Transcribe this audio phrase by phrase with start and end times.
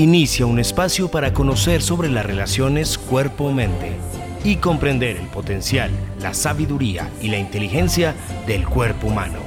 [0.00, 3.98] Inicia un espacio para conocer sobre las relaciones cuerpo-mente
[4.42, 5.90] y comprender el potencial,
[6.22, 8.14] la sabiduría y la inteligencia
[8.46, 9.40] del cuerpo humano.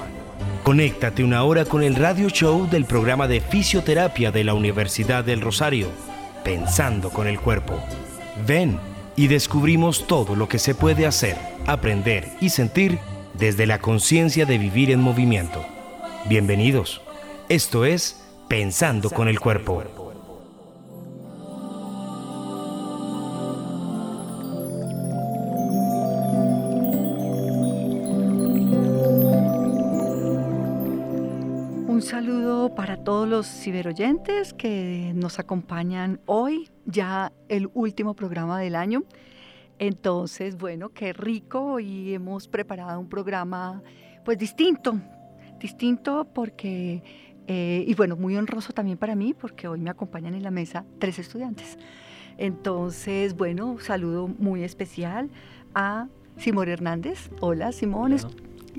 [0.61, 5.41] Conéctate una hora con el radio show del programa de fisioterapia de la Universidad del
[5.41, 5.87] Rosario,
[6.43, 7.79] Pensando con el Cuerpo.
[8.45, 8.77] Ven
[9.15, 11.35] y descubrimos todo lo que se puede hacer,
[11.65, 12.99] aprender y sentir
[13.33, 15.65] desde la conciencia de vivir en movimiento.
[16.25, 17.01] Bienvenidos.
[17.49, 20.02] Esto es Pensando con el Cuerpo.
[32.75, 39.03] Para todos los ciberoyentes que nos acompañan hoy, ya el último programa del año.
[39.79, 43.83] Entonces, bueno, qué rico y hemos preparado un programa
[44.25, 44.99] pues distinto,
[45.59, 47.03] distinto porque,
[47.47, 50.85] eh, y bueno, muy honroso también para mí porque hoy me acompañan en la mesa
[50.99, 51.77] tres estudiantes.
[52.37, 55.29] Entonces, bueno, saludo muy especial
[55.75, 56.07] a
[56.37, 57.29] Simón Hernández.
[57.39, 58.17] Hola, Simón.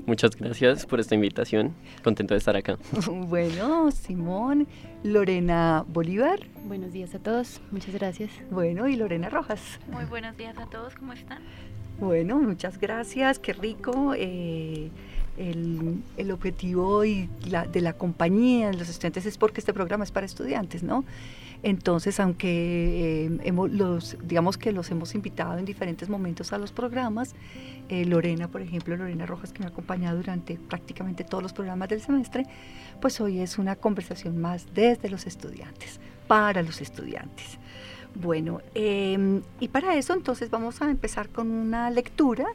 [0.05, 1.73] Muchas gracias por esta invitación.
[2.03, 2.77] Contento de estar acá.
[3.27, 4.67] Bueno, Simón,
[5.03, 6.39] Lorena Bolívar.
[6.65, 8.31] Buenos días a todos, muchas gracias.
[8.51, 9.79] Bueno, y Lorena Rojas.
[9.91, 11.39] Muy buenos días a todos, ¿cómo están?
[11.99, 14.13] Bueno, muchas gracias, qué rico.
[14.17, 14.89] Eh,
[15.37, 20.03] el, el, objetivo y la, de la compañía de los estudiantes es porque este programa
[20.03, 21.03] es para estudiantes, ¿no?
[21.63, 26.71] Entonces, aunque eh, hemos, los, digamos que los hemos invitado en diferentes momentos a los
[26.71, 27.33] programas,
[27.89, 31.89] eh, Lorena, por ejemplo, Lorena Rojas, que me ha acompañado durante prácticamente todos los programas
[31.89, 32.45] del semestre,
[33.01, 37.57] pues hoy es una conversación más desde los estudiantes, para los estudiantes.
[38.15, 42.45] Bueno, eh, y para eso entonces vamos a empezar con una lectura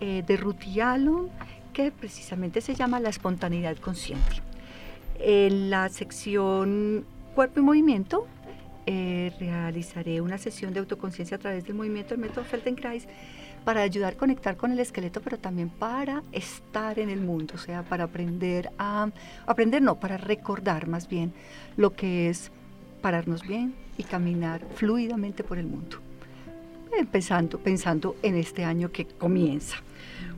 [0.00, 1.28] eh, de Ruth Allen,
[1.72, 4.42] que precisamente se llama La espontaneidad consciente.
[5.18, 8.26] En la sección Cuerpo y Movimiento
[8.86, 13.06] eh, realizaré una sesión de autoconciencia a través del movimiento del método Feldenkrais
[13.64, 17.58] para ayudar a conectar con el esqueleto, pero también para estar en el mundo, o
[17.58, 19.08] sea, para aprender a,
[19.46, 21.32] aprender no, para recordar más bien
[21.76, 22.50] lo que es
[23.00, 25.98] pararnos bien y caminar fluidamente por el mundo.
[26.98, 29.76] Empezando, pensando en este año que comienza.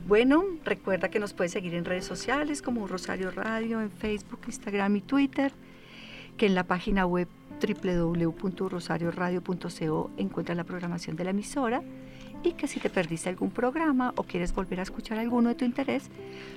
[0.07, 4.97] Bueno, recuerda que nos puedes seguir en redes sociales como Rosario Radio, en Facebook, Instagram
[4.97, 5.51] y Twitter,
[6.37, 7.27] que en la página web
[7.59, 11.81] www.rosarioradio.co encuentras la programación de la emisora
[12.43, 15.65] y que si te perdiste algún programa o quieres volver a escuchar alguno de tu
[15.65, 16.11] interés,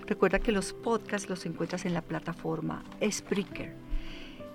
[0.07, 3.88] recuerda que los podcasts los encuentras en la plataforma Spreaker.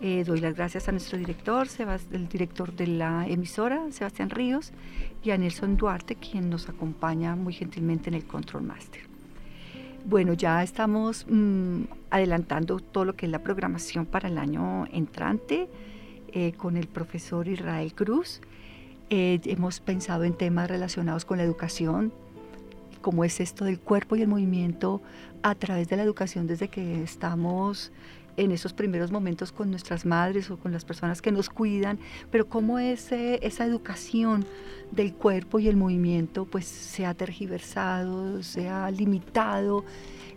[0.06, 1.66] Eh, doy las gracias a nuestro director,
[2.12, 4.74] el director de la emisora, Sebastián Ríos,
[5.24, 9.00] y a Nelson Duarte, quien nos acompaña muy gentilmente en el Control Master.
[10.04, 15.70] Bueno, ya estamos mmm, adelantando todo lo que es la programación para el año entrante
[16.34, 18.42] eh, con el profesor Israel Cruz.
[19.10, 22.12] Eh, hemos pensado en temas relacionados con la educación,
[23.00, 25.02] cómo es esto del cuerpo y el movimiento
[25.44, 27.94] a través de la educación desde que estamos
[28.38, 32.00] en esos primeros momentos con nuestras madres o con las personas que nos cuidan,
[32.32, 34.46] pero cómo ese, esa educación
[34.92, 39.84] del cuerpo y el movimiento pues se ha tergiversado, se ha limitado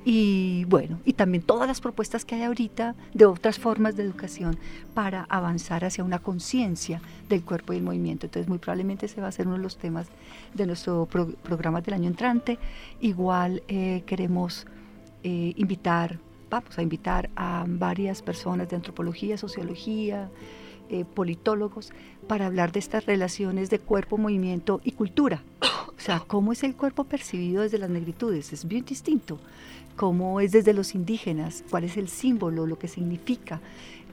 [0.09, 4.57] y bueno, y también todas las propuestas que hay ahorita de otras formas de educación
[4.95, 8.27] para avanzar hacia una conciencia del cuerpo y el movimiento.
[8.27, 10.07] Entonces muy probablemente ese va a ser uno de los temas
[10.55, 12.57] de nuestro pro programa del año entrante.
[13.01, 14.67] Igual eh, queremos
[15.25, 16.21] eh, invitar,
[16.51, 20.31] vamos a invitar a varias personas de antropología, sociología,
[20.89, 21.93] eh, politólogos,
[22.29, 25.43] para hablar de estas relaciones de cuerpo, movimiento y cultura.
[25.97, 29.39] O sea, cómo es el cuerpo percibido desde las negritudes, es bien distinto
[29.97, 33.61] cómo es desde los indígenas, cuál es el símbolo, lo que significa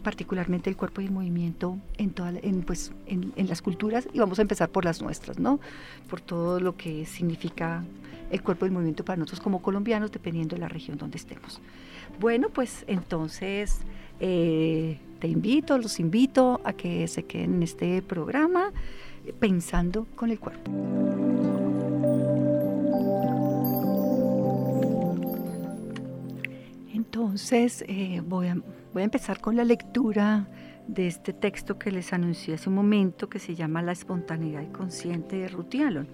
[0.01, 4.19] particularmente el cuerpo y el movimiento en, toda, en, pues, en, en, las culturas y
[4.19, 5.59] vamos a empezar por las nuestras, ¿no?
[6.09, 7.83] Por todo lo que significa
[8.30, 11.62] el cuerpo y el movimiento para nosotros como colombianos, dependiendo de la región donde estemos.
[12.19, 13.80] Bueno, pues entonces
[14.19, 18.71] eh, te invito, los invito a que se queden en este programa
[19.39, 20.71] pensando con el cuerpo.
[26.94, 28.57] Entonces, eh, voy, a,
[28.94, 30.48] voy, a, empezar con la lectura
[30.88, 35.38] de este texto que les anuncié hace un momento que se llama La espontaneidad consciente
[35.38, 36.07] de Ruth Allen.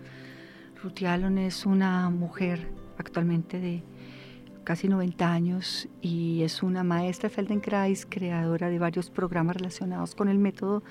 [0.84, 2.68] Ruth Allen es una mujer
[2.98, 3.82] actualmente de
[4.70, 10.38] casi 90 años y es una maestra Feldenkrais, creadora de varios programas relacionados con el
[10.38, 10.84] método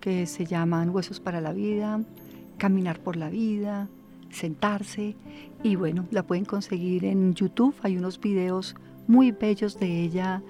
[0.00, 2.00] que se llaman Huesos para la Vida,
[2.58, 3.88] Caminar por la Vida,
[4.30, 5.14] Sentarse
[5.62, 8.74] y bueno, la pueden conseguir en YouTube, hay unos videos
[9.06, 10.42] muy bellos de ella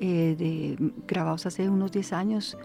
[0.00, 2.58] eh, de, grabados hace unos 10 años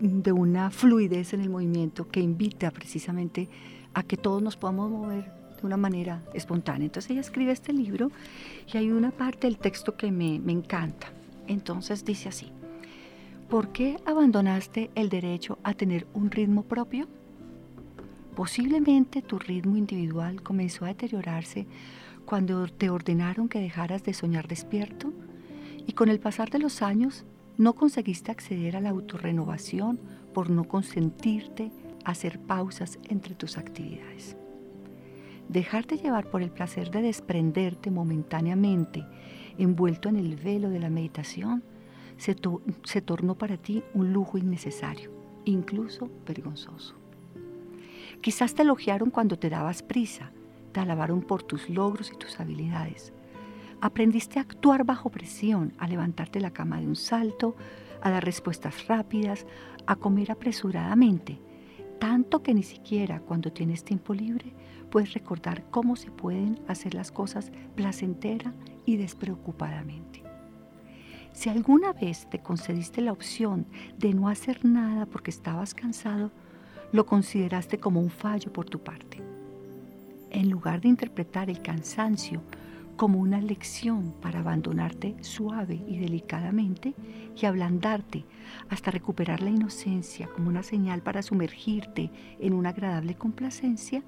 [0.00, 3.48] de una fluidez en el movimiento que invita precisamente
[3.94, 6.86] a que todos nos podamos mover de una manera espontánea.
[6.86, 8.10] Entonces ella escribe este libro
[8.72, 11.08] y hay una parte del texto que me, me encanta.
[11.46, 12.50] Entonces dice así,
[13.48, 17.08] ¿por qué abandonaste el derecho a tener un ritmo propio?
[18.34, 21.66] Posiblemente tu ritmo individual comenzó a deteriorarse
[22.24, 25.12] cuando te ordenaron que dejaras de soñar despierto
[25.86, 27.24] y con el pasar de los años
[27.56, 29.98] no conseguiste acceder a la autorrenovación
[30.32, 31.72] por no consentirte
[32.04, 34.36] hacer pausas entre tus actividades.
[35.48, 39.06] Dejarte llevar por el placer de desprenderte momentáneamente,
[39.56, 41.62] envuelto en el velo de la meditación,
[42.18, 42.36] se,
[42.84, 45.10] se tornó para ti un lujo innecesario,
[45.46, 46.96] incluso vergonzoso.
[48.20, 50.32] Quizás te elogiaron cuando te dabas prisa,
[50.72, 53.14] te alabaron por tus logros y tus habilidades.
[53.80, 57.56] Aprendiste a actuar bajo presión, a levantarte la cama de un salto,
[58.02, 59.46] a dar respuestas rápidas,
[59.86, 61.40] a comer apresuradamente,
[61.98, 64.52] tanto que ni siquiera cuando tienes tiempo libre
[64.90, 68.52] puedes recordar cómo se pueden hacer las cosas placentera
[68.84, 70.22] y despreocupadamente.
[71.32, 76.32] Si alguna vez te concediste la opción de no hacer nada porque estabas cansado,
[76.90, 79.22] lo consideraste como un fallo por tu parte.
[80.30, 82.42] En lugar de interpretar el cansancio
[82.96, 86.94] como una lección para abandonarte suave y delicadamente
[87.40, 88.24] y ablandarte
[88.68, 92.10] hasta recuperar la inocencia como una señal para sumergirte
[92.40, 94.02] en una agradable complacencia,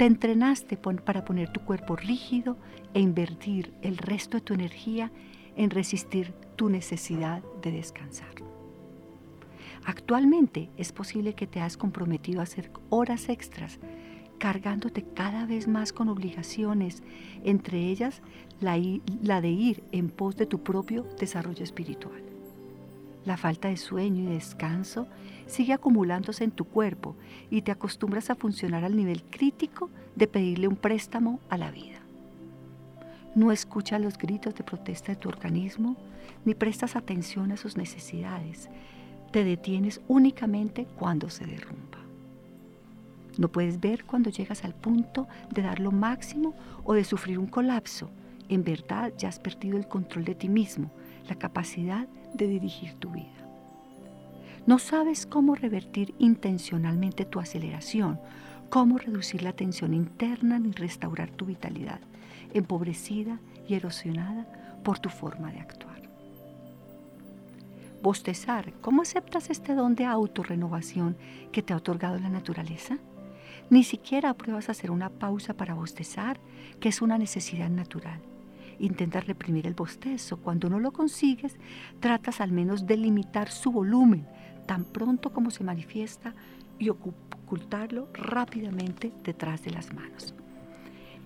[0.00, 2.56] te entrenaste para poner tu cuerpo rígido
[2.94, 5.12] e invertir el resto de tu energía
[5.56, 8.32] en resistir tu necesidad de descansar.
[9.84, 13.78] Actualmente es posible que te has comprometido a hacer horas extras
[14.38, 17.02] cargándote cada vez más con obligaciones,
[17.44, 18.22] entre ellas
[18.62, 18.80] la,
[19.22, 22.22] la, de ir en pos de tu propio desarrollo espiritual.
[23.26, 25.08] La falta de sueño y descanso
[25.50, 27.16] sigue acumulándose en tu cuerpo
[27.50, 31.98] y te acostumbras a funcionar al nivel crítico de pedirle un préstamo a la vida.
[33.34, 35.96] No escuchas los gritos de protesta de tu organismo
[36.44, 38.68] ni prestas atención a sus necesidades.
[39.30, 41.98] Te detienes únicamente cuando se derrumba.
[43.38, 46.54] No puedes ver cuando llegas al punto de dar lo máximo
[46.84, 48.10] o de sufrir un colapso.
[48.48, 50.90] En verdad ya has perdido el control de ti mismo,
[51.28, 53.49] la capacidad de dirigir tu vida.
[54.66, 58.20] No sabes cómo revertir intencionalmente tu aceleración,
[58.68, 62.00] cómo reducir la tensión interna ni restaurar tu vitalidad,
[62.52, 64.46] empobrecida y erosionada
[64.84, 66.00] por tu forma de actuar.
[68.02, 71.16] Bostezar, ¿cómo aceptas este don de autorrenovación
[71.52, 72.98] que te ha otorgado la naturaleza?
[73.68, 76.40] Ni siquiera pruebas hacer una pausa para bostezar,
[76.80, 78.20] que es una necesidad natural.
[78.78, 80.38] Intentas reprimir el bostezo.
[80.38, 81.56] Cuando no lo consigues,
[82.00, 84.26] tratas al menos de limitar su volumen
[84.70, 86.32] tan pronto como se manifiesta
[86.78, 90.32] y ocultarlo rápidamente detrás de las manos.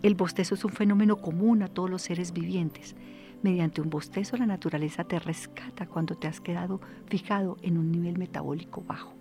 [0.02, 2.96] El bostezo es un fenómeno común a todos los seres vivientes.
[3.42, 8.16] Mediante un bostezo la naturaleza te rescata cuando te has quedado fijado en un nivel
[8.16, 9.12] metabólico bajo.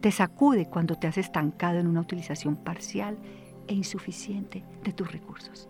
[0.00, 3.18] Te sacude cuando te has estancado en una utilización parcial
[3.66, 5.68] e insuficiente de tus recursos.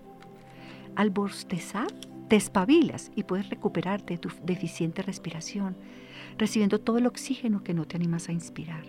[0.97, 1.87] Al bostezar,
[2.29, 5.77] te espabilas y puedes recuperarte de tu deficiente respiración,
[6.39, 8.85] recibiendo todo el oxígeno que no te animas a inspirar.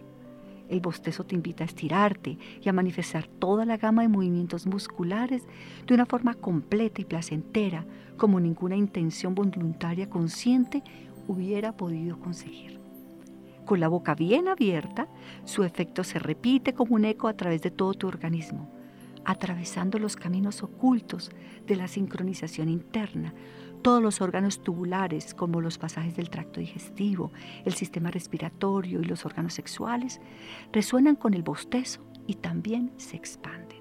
[0.67, 5.43] El bostezo te invita a estirarte y a manifestar toda la gama de movimientos musculares
[5.85, 7.85] de una forma completa y placentera,
[8.17, 10.81] como ninguna intención voluntaria consciente
[11.27, 12.79] hubiera podido conseguir.
[13.65, 15.07] Con la boca bien abierta,
[15.43, 18.69] su efecto se repite como un eco a través de todo tu organismo,
[19.23, 21.31] atravesando los caminos ocultos
[21.65, 23.33] de la sincronización interna,
[23.85, 27.31] todos los órganos tubulares, como los pasajes del tracto digestivo,
[27.65, 30.19] el sistema respiratorio y los órganos sexuales,
[30.73, 33.77] resuenan con el bostezo y también se expanden.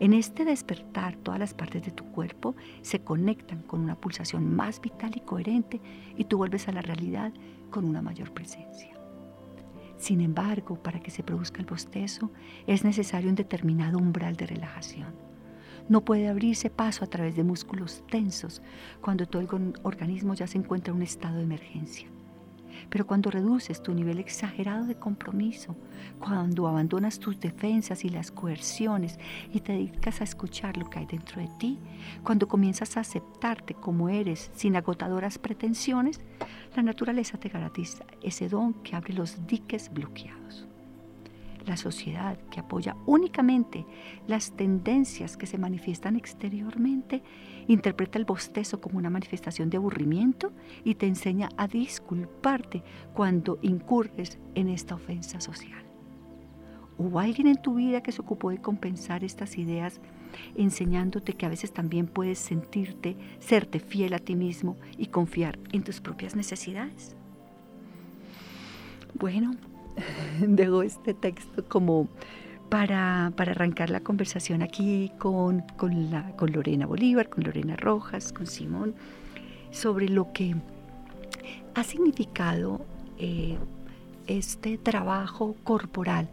[0.00, 4.80] En este despertar, todas las partes de tu cuerpo se conectan con una pulsación más
[4.80, 5.82] vital y coherente
[6.16, 7.30] y tú vuelves a la realidad
[7.68, 8.98] con una mayor presencia.
[9.98, 12.30] Sin embargo, para que se produzca el bostezo
[12.66, 15.25] es necesario un determinado umbral de relajación.
[15.88, 18.60] No puede abrirse paso a través de músculos tensos
[19.00, 22.08] cuando todo el organismo ya se encuentra en un estado de emergencia.
[22.90, 25.76] Pero cuando reduces tu nivel exagerado de compromiso,
[26.18, 29.18] cuando abandonas tus defensas y las coerciones
[29.52, 31.78] y te dedicas a escuchar lo que hay dentro de ti,
[32.22, 36.20] cuando comienzas a aceptarte como eres sin agotadoras pretensiones,
[36.74, 40.66] la naturaleza te garantiza ese don que abre los diques bloqueados.
[41.66, 43.84] La sociedad que apoya únicamente
[44.28, 47.22] las tendencias que se manifiestan exteriormente
[47.66, 50.52] interpreta el bostezo como una manifestación de aburrimiento
[50.84, 55.82] y te enseña a disculparte cuando incurres en esta ofensa social.
[56.98, 60.00] ¿Hubo alguien en tu vida que se ocupó de compensar estas ideas
[60.54, 65.82] enseñándote que a veces también puedes sentirte, serte fiel a ti mismo y confiar en
[65.82, 67.16] tus propias necesidades?
[69.14, 69.56] Bueno,
[70.40, 72.08] dejo este texto como
[72.68, 75.64] para, arrancar la conversación aquí con,
[76.10, 78.94] la, con Lorena Bolívar, con Lorena Rojas, con Simón,
[79.70, 80.54] sobre lo que
[81.74, 82.80] ha significado
[83.18, 83.56] eh,
[84.26, 86.28] este trabajo corporal.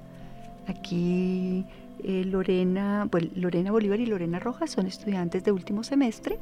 [0.68, 1.66] Aquí
[2.04, 6.40] eh, Lorena, Lorena Bolívar y Lorena Rojas son estudiantes de último semestre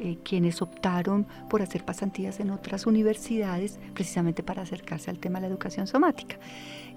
[0.00, 5.48] eh, quienes optaron por hacer pasantías en otras universidades precisamente para acercarse al tema de
[5.48, 6.36] la educación somática.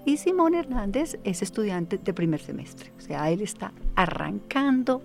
[0.04, 5.02] Y Simón Hernández es estudiante de primer semestre, o sea, él está arrancando,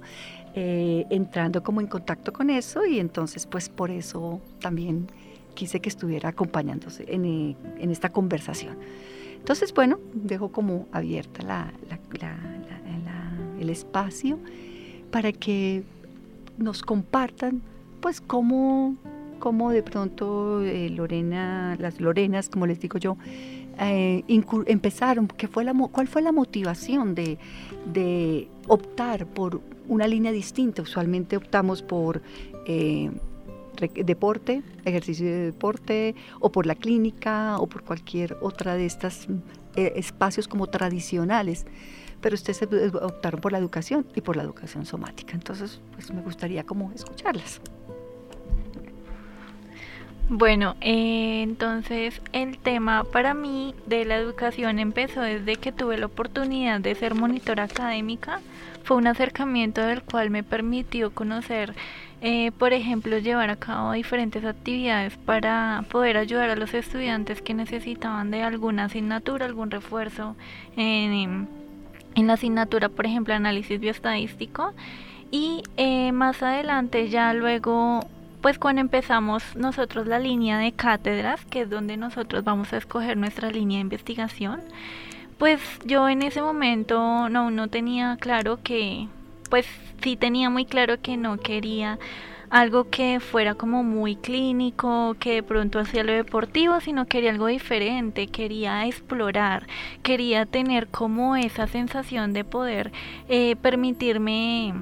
[0.56, 5.08] eh, entrando como en contacto con eso y entonces pues por eso también
[5.54, 8.78] quise que estuviera acompañándose en, eh, esta conversación.
[9.38, 11.72] Entonces, bueno, dejo como abierta
[13.60, 14.40] el espacio
[15.10, 15.84] para que
[16.58, 17.62] nos compartan
[18.00, 18.96] pues cómo,
[19.40, 23.18] cómo de pronto eh, Lorena, las Lorenas, como les digo yo,
[23.80, 27.38] eh, empezaron, ¿qué fue la, ¿cuál fue la motivación de,
[27.94, 30.82] de, optar por una línea distinta?
[30.82, 32.22] Usualmente optamos por
[32.66, 33.12] eh,
[34.04, 39.28] deporte, ejercicio de deporte, o por la clínica, o por cualquier otra de estos
[39.76, 41.68] espacios como tradicionales
[42.22, 42.62] pero ustedes
[42.94, 45.34] optaron por la educación y por la educación somática.
[45.34, 47.62] Entonces, pues me gustaría como escucharlas.
[50.30, 56.08] Bueno, eh, entonces el tema para mí de la educación empezó desde que tuve la
[56.08, 58.42] oportunidad de ser monitora académica.
[58.84, 61.76] Fue un acercamiento del cual me permitió conocer,
[62.22, 67.54] eh, por ejemplo, llevar a cabo diferentes actividades para poder ayudar a los estudiantes que
[67.54, 70.36] necesitaban de alguna asignatura, algún refuerzo
[70.76, 71.48] en,
[72.18, 74.74] en la asignatura, por ejemplo, análisis bioestadístico.
[75.32, 78.02] Y eh, más adelante ya luego
[78.42, 83.18] pues cuando empezamos nosotros la línea de cátedras, que es donde nosotros vamos a escoger
[83.18, 84.62] nuestra línea de investigación,
[85.38, 89.08] pues yo en ese momento no, no tenía claro que,
[89.50, 89.66] pues
[90.02, 92.00] sí tenía muy claro que no quería
[92.50, 97.48] algo que fuera como muy clínico, que de pronto hacía lo deportivo, sino quería algo
[97.48, 99.68] diferente, quería explorar,
[100.04, 102.92] quería tener como esa sensación de poder
[103.30, 104.74] eh, permitirme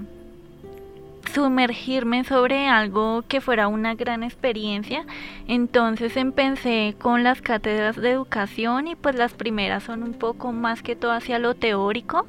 [1.34, 5.05] sumergirme sobre algo que fuera una gran experiencia.
[5.48, 10.81] Entonces empecé con las cátedras de educación y pues las primeras son un poco más
[10.81, 12.25] que todo hacia lo teórico.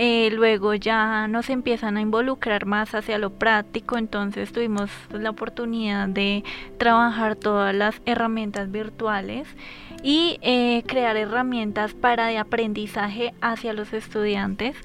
[0.00, 6.06] Eh, luego ya nos empiezan a involucrar más hacia lo práctico, entonces tuvimos la oportunidad
[6.06, 6.44] de
[6.78, 9.48] trabajar todas las herramientas virtuales
[10.04, 14.76] y eh, crear herramientas para de aprendizaje hacia los estudiantes.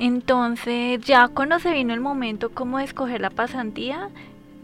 [0.00, 4.08] Entonces, ya cuando se vino el momento como de escoger la pasantía,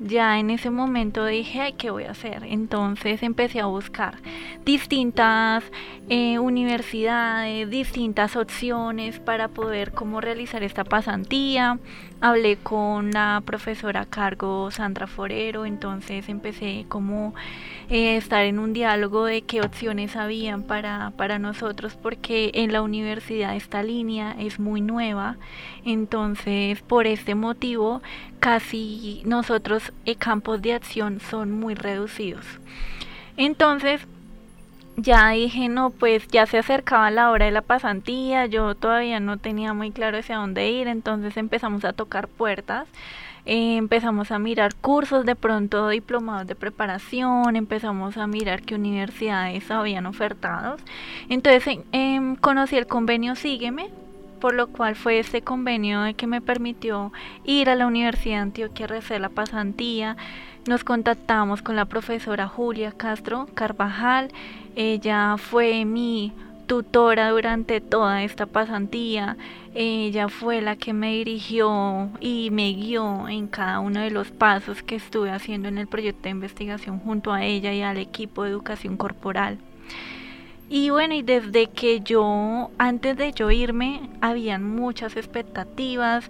[0.04, 2.44] ya en ese momento dije, ¿qué voy a hacer?
[2.44, 4.18] Entonces empecé a buscar
[4.64, 5.64] distintas
[6.10, 11.78] eh, universidades, distintas opciones para poder cómo realizar esta pasantía.
[12.20, 17.34] Hablé con la profesora a cargo Sandra Forero, entonces empecé como
[17.88, 22.82] eh, estar en un diálogo de qué opciones habían para, para nosotros, porque en la
[22.82, 25.36] universidad esta línea es muy nueva,
[25.84, 28.02] entonces por este motivo
[28.44, 32.44] casi nosotros eh, campos de acción son muy reducidos.
[33.38, 34.02] Entonces
[34.98, 39.38] ya dije, no, pues ya se acercaba la hora de la pasantía, yo todavía no
[39.38, 42.86] tenía muy claro hacia dónde ir, entonces empezamos a tocar puertas.
[43.46, 49.70] Eh, empezamos a mirar cursos de pronto diplomados de preparación, empezamos a mirar qué universidades
[49.70, 50.82] habían ofertados.
[51.30, 53.88] Entonces em, conocí el convenio Sígueme,
[54.44, 58.42] por lo cual fue este convenio de que me permitió ir a la Universidad de
[58.42, 60.18] Antioquia a hacer la pasantía.
[60.66, 64.30] Nos contactamos con la profesora Julia Castro Carvajal,
[64.76, 66.34] ella fue mi
[66.66, 69.38] tutora durante toda esta pasantía.
[69.74, 74.82] Ella fue la que me dirigió y me guió en cada uno de los pasos
[74.82, 78.50] que estuve haciendo en el proyecto de investigación junto a ella y al equipo de
[78.50, 79.56] educación corporal.
[80.76, 86.28] Y bueno, y desde que yo, antes de yo irme, habían muchas expectativas,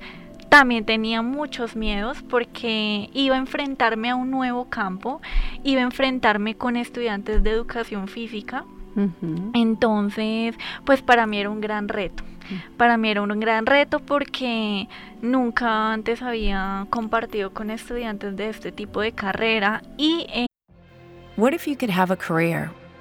[0.51, 5.23] también tenía muchos miedos porque iba a enfrentarme a un nuevo campo,
[5.63, 8.67] iba a enfrentarme con estudiantes de educación física.
[9.55, 12.23] Entonces, pues para mí era un gran reto.
[12.77, 14.89] Para mí era un gran reto porque
[15.23, 20.47] nunca antes había compartido con estudiantes de este tipo de carrera y eh,
[21.39, 22.71] What if you could have a career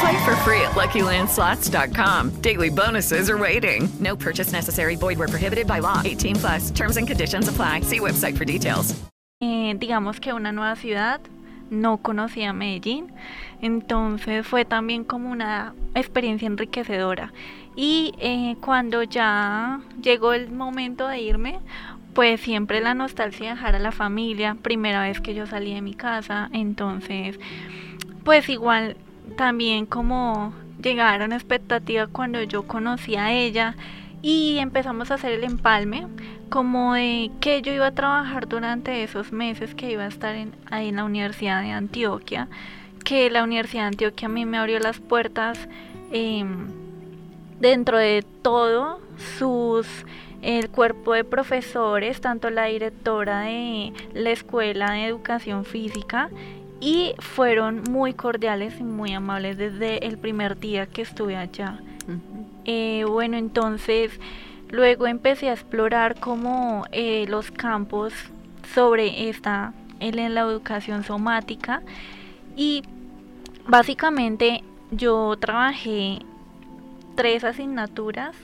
[0.00, 2.40] Play for free at LuckyLandSlots.com.
[2.42, 3.88] Daily bonuses are waiting.
[3.98, 4.96] No purchase necessary.
[4.96, 6.02] Void where prohibited by law.
[6.04, 6.70] 18 plus.
[6.70, 7.80] Terms and conditions apply.
[7.80, 8.94] See website for details.
[9.40, 11.20] Eh, digamos que una nueva ciudad.
[11.70, 13.12] No conocía Medellín.
[13.62, 17.32] Entonces fue también como una experiencia enriquecedora.
[17.74, 21.60] Y eh, cuando ya llegó el momento de irme,
[22.14, 25.82] pues siempre la nostalgia de dejar a la familia, primera vez que yo salí de
[25.82, 27.38] mi casa, entonces
[28.24, 28.96] pues igual
[29.36, 30.52] también como
[30.82, 33.74] llegar a una expectativa cuando yo conocí a ella
[34.22, 36.06] y empezamos a hacer el empalme
[36.48, 40.52] como de que yo iba a trabajar durante esos meses que iba a estar en,
[40.70, 42.48] ahí en la Universidad de Antioquia,
[43.04, 45.68] que la Universidad de Antioquia a mí me abrió las puertas
[46.12, 46.44] eh,
[47.60, 49.00] dentro de todo
[49.38, 49.86] sus
[50.42, 56.30] el cuerpo de profesores, tanto la directora de la Escuela de Educación Física,
[56.80, 61.78] y fueron muy cordiales y muy amables desde el primer día que estuve allá.
[62.64, 64.12] Eh, bueno, entonces
[64.68, 68.12] luego empecé a explorar como eh, los campos
[68.74, 71.82] sobre esta, en la educación somática
[72.56, 72.82] y
[73.66, 76.18] básicamente yo trabajé
[77.14, 78.36] tres asignaturas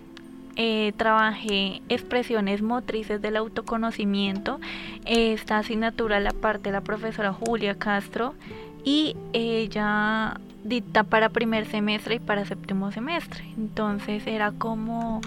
[0.57, 4.61] eh, trabajé expresiones motrices del autoconocimiento.
[5.05, 8.35] Esta asignatura la parte de la profesora Julia Castro
[8.85, 13.45] y ella dicta para primer semestre y para séptimo semestre.
[13.57, 15.21] Entonces era como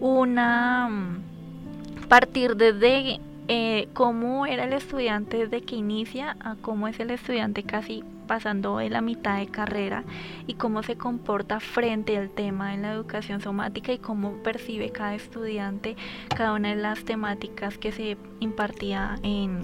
[0.00, 7.00] una mm, partir desde eh, cómo era el estudiante desde que inicia a cómo es
[7.00, 10.04] el estudiante casi pasando de la mitad de carrera
[10.46, 15.16] y cómo se comporta frente al tema de la educación somática y cómo percibe cada
[15.16, 15.96] estudiante
[16.28, 19.62] cada una de las temáticas que se impartía en,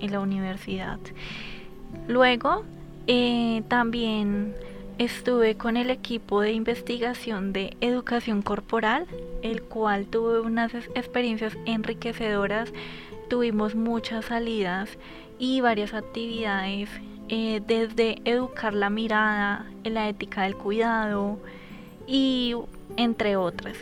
[0.00, 0.98] en la universidad.
[2.08, 2.64] Luego
[3.06, 4.54] eh, también
[4.96, 9.04] estuve con el equipo de investigación de educación corporal,
[9.42, 12.72] el cual tuve unas experiencias enriquecedoras,
[13.28, 14.96] tuvimos muchas salidas
[15.38, 16.88] y varias actividades
[17.28, 21.38] eh, desde educar la mirada, la ética del cuidado
[22.06, 22.54] y
[22.96, 23.76] entre otras.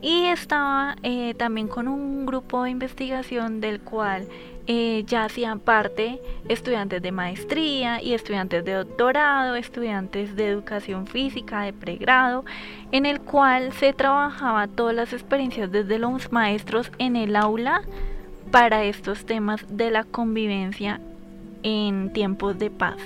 [0.00, 4.28] Y estaba eh, también con un grupo de investigación del cual
[4.66, 11.62] eh, ya hacían parte estudiantes de maestría y estudiantes de doctorado, estudiantes de educación física,
[11.62, 12.44] de pregrado,
[12.92, 17.82] en el cual se trabajaba todas las experiencias desde los maestros en el aula
[18.50, 21.00] para estos temas de la convivencia
[21.62, 22.96] en tiempos de paz.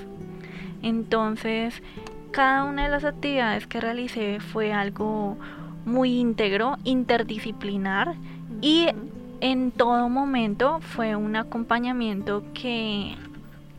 [0.83, 1.83] Entonces,
[2.31, 5.37] cada una de las actividades que realicé fue algo
[5.85, 8.15] muy íntegro, interdisciplinar
[8.61, 8.89] y
[9.41, 13.17] en todo momento fue un acompañamiento que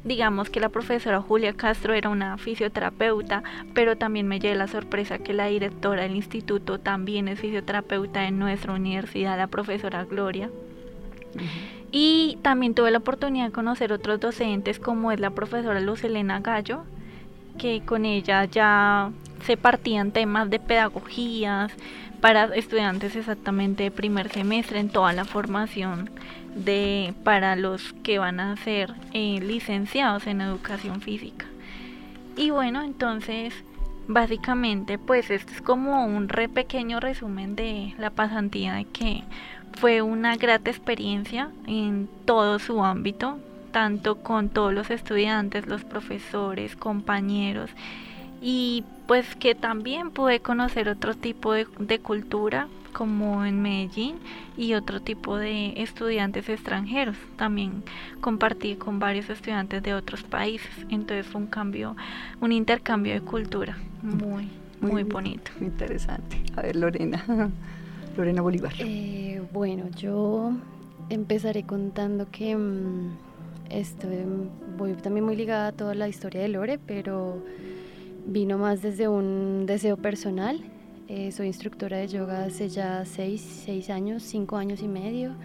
[0.04, 5.20] digamos que la profesora Julia Castro era una fisioterapeuta, pero también me llevé la sorpresa
[5.20, 10.50] que la directora del instituto también es fisioterapeuta en nuestra universidad, la profesora Gloria.
[11.96, 16.40] Y también tuve la oportunidad de conocer otros docentes como es la profesora Luz Elena
[16.40, 16.86] Gallo,
[17.60, 19.12] que con ella ya
[19.46, 21.72] se partían temas de pedagogías
[22.20, 26.10] para estudiantes exactamente de primer semestre en toda la formación
[26.56, 31.46] de para los que van a ser eh, licenciados en educación física.
[32.36, 33.54] Y bueno, entonces
[34.08, 39.24] básicamente pues esto es como un re pequeño resumen de la pasantía que
[39.80, 43.40] fue una grata experiencia en todo su ámbito,
[43.72, 47.72] tanto con todos los estudiantes, los profesores, compañeros
[48.42, 54.16] y pues que también pude conocer otro tipo de cultura como en Medellín
[54.56, 57.18] y otro tipo de estudiantes extranjeros.
[57.36, 57.84] También
[58.22, 60.70] compartí con varios estudiantes de otros países.
[60.90, 61.96] Entonces fue un cambio,
[62.40, 65.52] un intercambio de cultura muy, muy, bonito.
[65.60, 66.42] interesante.
[66.56, 67.24] A ver, Lorena.
[68.18, 68.74] Lorena Bolívar.
[68.80, 70.54] Eh, bueno, yo
[71.10, 73.18] empezaré contando que mm,
[73.70, 74.20] estoy,
[74.78, 77.44] voy también muy ligada a toda la historia de Lore, pero
[78.28, 80.62] vino más desde un deseo personal
[81.08, 85.36] eh, soy instructora de yoga hace ya seis, seis años, cinco años y medio.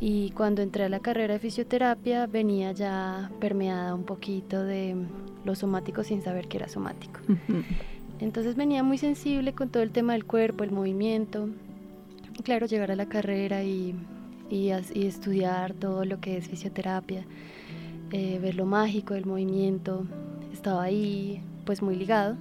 [0.00, 4.96] Y cuando entré a la carrera de fisioterapia venía ya permeada un poquito de
[5.44, 7.20] lo somático sin saber que era somático.
[8.20, 11.48] Entonces venía muy sensible con todo el tema del cuerpo, el movimiento.
[12.42, 13.94] claro, llegar a la carrera y,
[14.50, 17.24] y, estudiar todo lo que es fisioterapia,
[18.10, 20.04] eh, ver lo mágico del movimiento,
[20.52, 22.36] estaba ahí pues muy ligado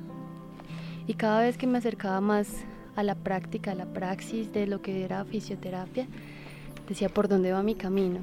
[1.08, 2.50] y cada vez que me acercaba más
[2.96, 6.08] a la práctica, a la praxis de lo que era fisioterapia,
[6.88, 8.20] decía por dónde va mi camino.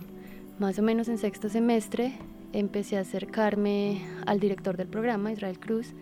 [0.59, 2.13] Más o menos en sexto semestre
[2.53, 5.93] empecé a acercarme al director del programa, Israel Cruz,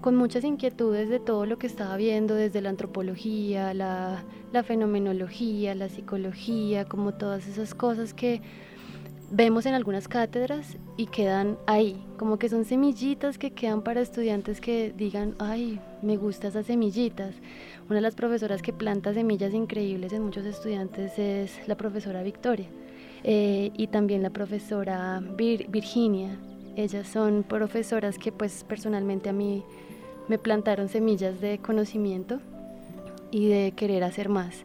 [0.00, 5.74] con muchas inquietudes de todo lo que estaba viendo, desde la antropología, la, la fenomenología,
[5.74, 8.42] la psicología, como todas esas cosas que
[9.30, 14.60] vemos en algunas cátedras y quedan ahí, como que son semillitas que quedan para estudiantes
[14.60, 17.34] que digan, ay, me gustan esas semillitas.
[17.86, 22.66] Una de las profesoras que planta semillas increíbles en muchos estudiantes es la profesora Victoria
[23.22, 26.38] eh, y también la profesora Virginia.
[26.76, 29.62] Ellas son profesoras que pues personalmente a mí
[30.28, 32.40] me plantaron semillas de conocimiento
[33.30, 34.64] y de querer hacer más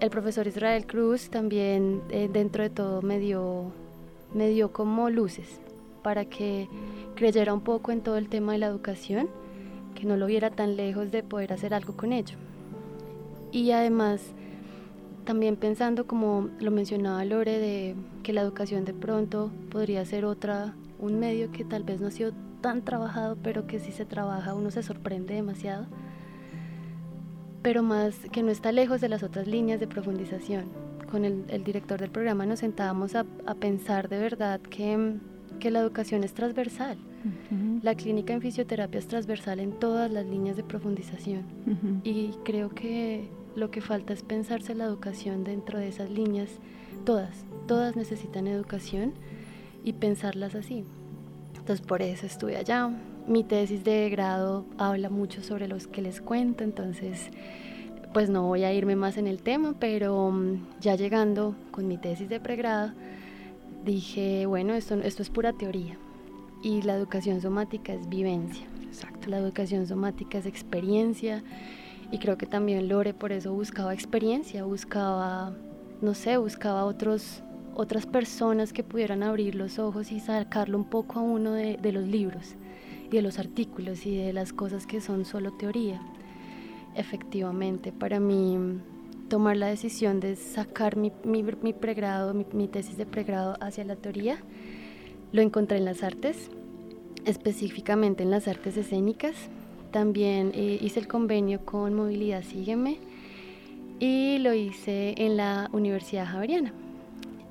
[0.00, 3.72] el profesor Israel Cruz también eh, dentro de todo me dio,
[4.34, 5.60] me dio como luces
[6.02, 6.68] para que
[7.14, 9.28] creyera un poco en todo el tema de la educación,
[9.94, 12.36] que no lo viera tan lejos de poder hacer algo con ello.
[13.50, 14.22] Y además,
[15.24, 20.74] también pensando, como lo mencionaba Lore, de que la educación de pronto podría ser otra,
[21.00, 24.54] un medio que tal vez no ha sido tan trabajado, pero que si se trabaja
[24.54, 25.86] uno se sorprende demasiado
[27.66, 30.66] pero más que no está lejos de las otras líneas de profundización.
[31.10, 33.24] Con el, director del programa nos sentábamos a,
[33.58, 35.16] pensar de verdad que,
[35.58, 36.96] que, la educación es transversal.
[37.82, 41.42] La clínica en fisioterapia es transversal en todas las líneas de profundización.
[42.04, 46.60] Y creo que lo que falta es pensarse la educación dentro de esas líneas.
[47.04, 49.12] Todas, todas necesitan educación
[49.82, 50.84] y pensarlas así.
[51.58, 52.92] Entonces por eso estuve allá,
[53.26, 57.30] mi tesis de grado habla mucho sobre los que les cuento, entonces
[58.12, 61.98] pues no voy a irme más en el tema, pero mm, ya llegando con mi
[61.98, 62.92] tesis de pregrado,
[63.84, 65.98] dije, bueno, esto, esto es pura teoría
[66.62, 68.66] y la educación somática es vivencia.
[68.86, 69.28] Exacto.
[69.28, 71.42] La educación somática es experiencia
[72.10, 75.52] y creo que también Lore por eso buscaba experiencia, buscaba,
[76.00, 77.42] no sé, buscaba otros,
[77.74, 81.92] otras personas que pudieran abrir los ojos y sacarlo un poco a uno de, de
[81.92, 82.56] los libros
[83.10, 86.00] y de los artículos y de las cosas que son solo teoría.
[86.94, 88.80] Efectivamente, para mí
[89.28, 94.38] tomar la decisión de sacar mi, mi, pregrado, mi, tesis de pregrado hacia la teoría,
[95.32, 96.50] lo encontré en las artes,
[97.24, 99.34] específicamente en las artes escénicas.
[99.90, 102.98] También eh, hice el convenio con Movilidad Sígueme
[103.98, 106.72] y lo hice en la Universidad Javeriana.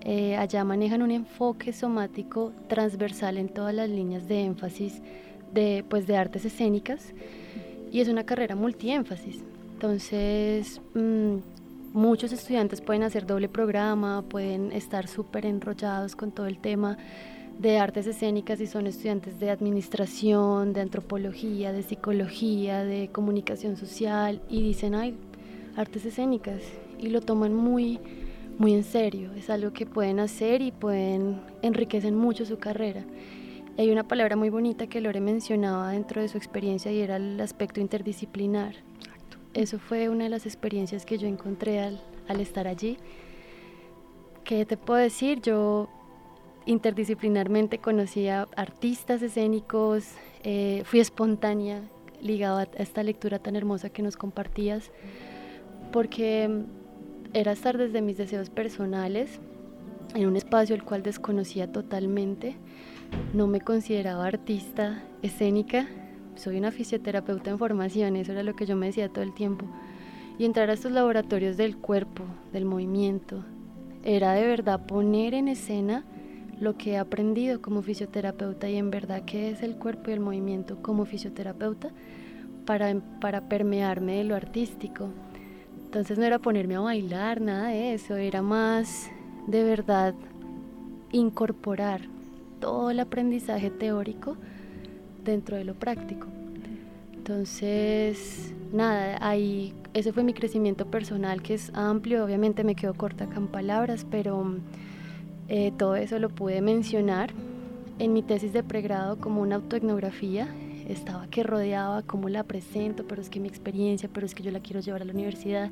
[0.01, 5.01] Eh, allá manejan un enfoque somático transversal en todas las líneas de énfasis
[5.55, 7.13] de, pues, de artes escénicas
[7.91, 9.43] y es una carrera multiénfasis.
[9.73, 11.37] Entonces, mm,
[11.93, 16.97] muchos estudiantes pueden hacer doble programa, pueden estar súper enrollados con todo el tema
[17.57, 24.41] de artes escénicas y son estudiantes de administración, de antropología, de psicología, de comunicación social
[24.49, 25.15] y dicen, ay,
[25.77, 26.61] artes escénicas
[26.99, 27.99] y lo toman muy,
[28.57, 29.31] muy en serio.
[29.37, 33.05] Es algo que pueden hacer y pueden enriquecen mucho su carrera
[33.77, 37.39] hay una palabra muy bonita que Lore mencionaba dentro de su experiencia y era el
[37.41, 38.75] aspecto interdisciplinar.
[39.53, 42.97] Eso fue una de las experiencias que yo encontré al, al estar allí.
[44.43, 45.41] ¿Qué te puedo decir?
[45.41, 45.89] Yo
[46.65, 50.05] interdisciplinarmente conocí a artistas escénicos,
[50.43, 51.81] eh, fui espontánea
[52.21, 54.91] ligada a esta lectura tan hermosa que nos compartías,
[55.91, 56.63] porque
[57.33, 59.39] era estar desde mis deseos personales
[60.13, 62.55] en un espacio el cual desconocía totalmente
[63.35, 65.87] no me consideraba artista escénica,
[66.35, 69.65] soy una fisioterapeuta en formación, eso era lo que yo me decía todo el tiempo.
[70.37, 72.23] Y entrar a estos laboratorios del cuerpo,
[72.53, 73.43] del movimiento,
[74.03, 76.05] era de verdad poner en escena
[76.59, 80.19] lo que he aprendido como fisioterapeuta y en verdad qué es el cuerpo y el
[80.21, 81.89] movimiento como fisioterapeuta
[82.65, 85.09] para, para permearme de lo artístico.
[85.83, 89.09] Entonces no era ponerme a bailar, nada de eso, era más
[89.47, 90.15] de verdad
[91.11, 92.14] incorporar
[92.65, 94.37] todo el aprendizaje teórico
[95.23, 96.25] dentro de lo práctico.
[97.13, 103.27] Entonces, nada, ahí ese fue mi crecimiento personal que es amplio, obviamente me quedo corta
[103.27, 104.55] con palabras, pero
[105.47, 107.29] eh, todo eso lo pude mencionar
[107.99, 110.47] en mi tesis de pregrado como una autoetnografía.
[110.89, 114.49] Estaba que rodeaba cómo la presento, pero es que mi experiencia, pero es que yo
[114.49, 115.69] la quiero llevar a la universidad.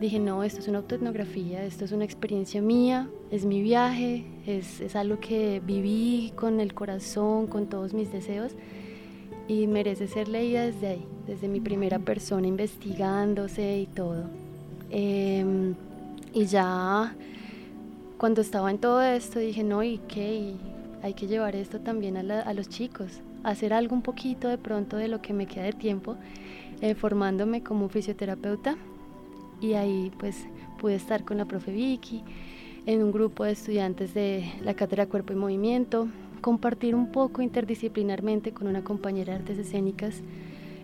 [0.00, 4.80] Dije, no, esto es una autoetnografía, esto es una experiencia mía, es mi viaje, es,
[4.80, 8.54] es algo que viví con el corazón, con todos mis deseos
[9.46, 14.24] y merece ser leída desde ahí, desde mi primera persona investigándose y todo.
[14.88, 15.74] Em,
[16.32, 17.14] y ya
[18.16, 20.54] cuando estaba en todo esto dije, no, ¿y qué?
[21.02, 25.08] hay que llevar esto también a, los chicos, hacer algo un poquito de pronto de
[25.08, 26.16] lo que me queda de tiempo,
[26.80, 28.76] eh, formándome como fisioterapeuta.
[29.60, 30.46] Y ahí pues
[30.78, 32.22] pude estar con la profe Vicky,
[32.86, 36.08] en un grupo de estudiantes de la Cátedra Cuerpo y Movimiento,
[36.40, 40.22] compartir un poco interdisciplinarmente con una compañera de artes escénicas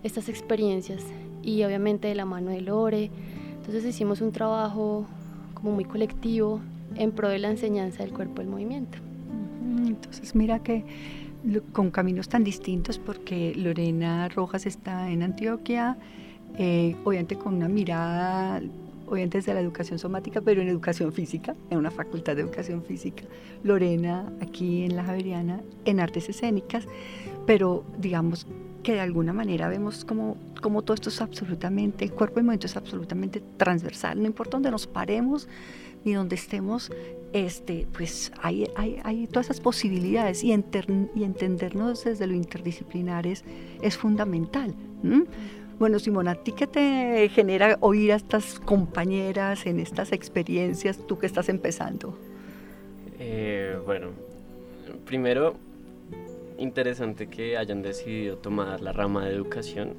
[0.03, 1.03] estas experiencias
[1.43, 3.11] y obviamente de la mano de Lore.
[3.57, 5.07] Entonces hicimos un trabajo
[5.55, 6.61] como muy colectivo
[6.97, 8.99] en pro de la enseñanza del cuerpo del movimiento.
[9.87, 10.85] Entonces mira que
[11.73, 15.97] con caminos tan distintos porque Lorena Rojas está en Antioquia,
[16.59, 18.61] eh, obviamente con una mirada
[19.09, 23.25] obviamente desde la educación somática, pero en educación física, en una facultad de educación física.
[23.63, 26.87] Lorena, aquí en la Javeriana, en artes escénicas,
[27.47, 28.47] pero digamos
[28.83, 32.67] que de alguna manera vemos como, como todo esto es absolutamente, el cuerpo y movimiento
[32.67, 35.49] es absolutamente transversal, no importa dónde nos paremos
[36.05, 36.93] ni donde estemos,
[37.33, 43.43] este, pues hay, hay, hay todas esas posibilidades y, y entendernos desde lo interdisciplinar es,
[43.97, 44.73] fundamental.
[45.79, 51.19] Bueno, Simona, ¿a ti qué te genera oír a estas compañeras en estas experiencias, tú
[51.19, 52.17] que estás empezando?
[53.19, 54.09] Eh, bueno,
[55.05, 55.57] primero,
[56.57, 59.95] interesante que hayan decidido tomar la rama de educación,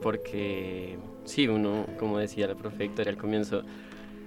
[0.00, 3.62] porque sí, uno, como decía la profe Victoria al comienzo,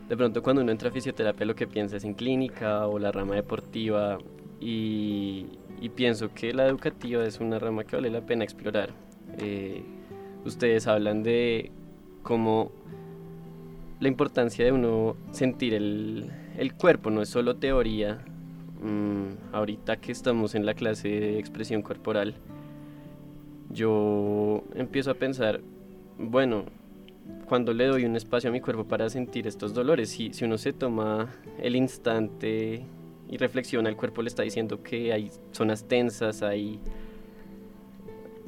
[0.08, 3.12] de pronto cuando uno entra a fisioterapia lo que piensa es en clínica o la
[3.12, 4.20] rama deportiva
[4.60, 5.48] y,
[5.96, 8.92] pienso que la educativa es una rama que vale la pena explorar.
[9.40, 9.84] Eh,
[10.46, 11.72] ustedes hablan de
[12.22, 12.72] cómo
[14.00, 16.32] la importancia de uno sentir el,
[16.78, 18.20] cuerpo, no es solo teoría.
[18.82, 22.36] Mm, ahorita que estamos en la clase de expresión corporal,
[23.72, 25.62] yo empiezo a pensar,
[26.18, 26.66] bueno,
[27.48, 30.58] cuando le doy un espacio a mi cuerpo para sentir estos dolores, si, si uno
[30.58, 31.30] se toma
[31.62, 32.84] el instante
[33.30, 36.80] y reflexiona, el cuerpo le está diciendo que hay zonas tensas, hay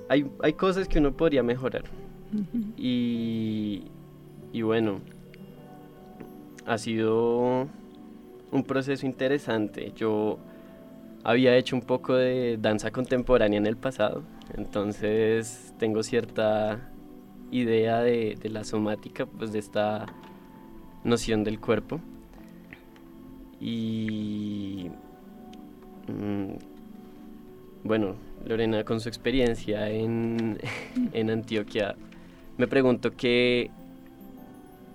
[0.09, 1.83] hay, hay cosas que uno podría mejorar.
[2.77, 3.83] y,
[4.51, 4.99] y bueno,
[6.65, 7.67] ha sido
[8.51, 9.93] un proceso interesante.
[9.95, 10.39] Yo
[11.23, 14.23] había hecho un poco de danza contemporánea en el pasado,
[14.55, 16.89] entonces tengo cierta
[17.51, 20.05] idea de, de la somática, pues de esta
[21.03, 21.99] noción del cuerpo.
[23.59, 24.89] Y
[26.07, 26.51] mm,
[27.83, 30.59] bueno, Lorena, con su experiencia en,
[31.29, 31.95] Antioquia,
[32.57, 33.71] me pregunto qué,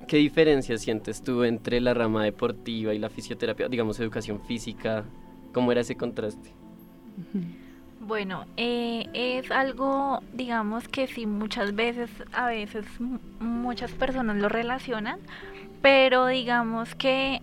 [0.06, 5.04] qué diferencia sientes tú entre la rama deportiva y la fisioterapia, digamos educación física,
[5.52, 6.50] ¿cómo era ese contraste?
[8.00, 12.86] Bueno, eh, es algo, digamos que sí, muchas veces, a veces
[13.40, 15.20] muchas personas lo relacionan,
[15.82, 17.40] pero digamos que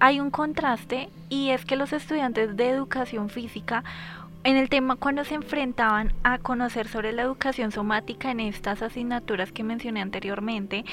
[0.00, 3.84] hay un contraste y es que los estudiantes de educación física
[4.44, 9.52] en el tema cuando se enfrentaban a conocer sobre la educación somática en estas asignaturas
[9.52, 10.84] que mencioné anteriormente,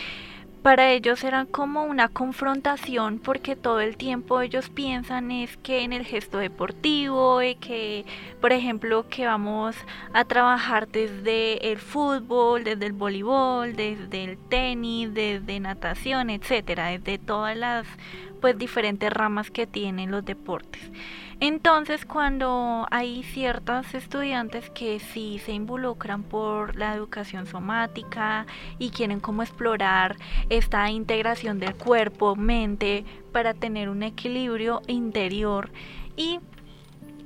[0.62, 5.94] para ellos era como una confrontación porque todo el tiempo ellos piensan es que en
[5.94, 8.06] el gesto deportivo, que
[8.42, 9.78] por ejemplo que vamos
[10.14, 17.18] a trabajar desde el fútbol, desde el voleibol, desde el tenis, desde natación, etcétera, desde
[17.18, 17.88] todas las
[18.42, 20.82] pues diferentes ramas que tienen los deportes.
[21.42, 28.46] Entonces, cuando hay ciertos estudiantes que sí se involucran por la educación somática
[28.78, 30.18] y quieren como explorar
[30.50, 35.72] esta integración del cuerpo, mente, para tener un equilibrio interior.
[36.18, 36.40] Y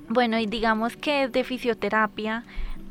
[0.09, 2.43] Bueno, y digamos que de fisioterapia,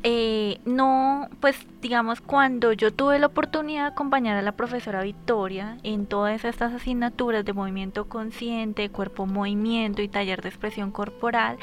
[0.03, 5.77] eh, no, pues digamos, cuando yo tuve la oportunidad de acompañar a la profesora Victoria
[5.83, 11.57] en todas estas asignaturas de movimiento consciente, cuerpo movimiento y taller de expresión corporal,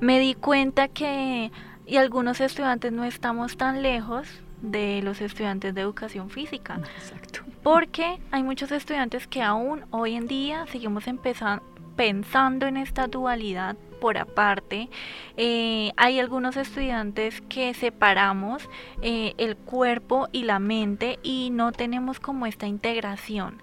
[0.00, 1.52] me di cuenta que
[1.86, 4.26] y algunos estudiantes no estamos tan lejos
[4.60, 6.80] de los estudiantes de educación física.
[6.98, 7.40] Exacto.
[7.62, 11.62] Porque hay muchos estudiantes que aún hoy en día seguimos empezando
[11.96, 14.90] pensando en esta dualidad por aparte.
[15.38, 18.68] Eh, hay algunos estudiantes que separamos
[19.00, 23.62] eh, el cuerpo y la mente y no tenemos como esta integración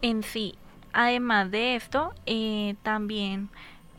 [0.00, 0.54] en sí.
[0.92, 3.48] Además de esto, eh, también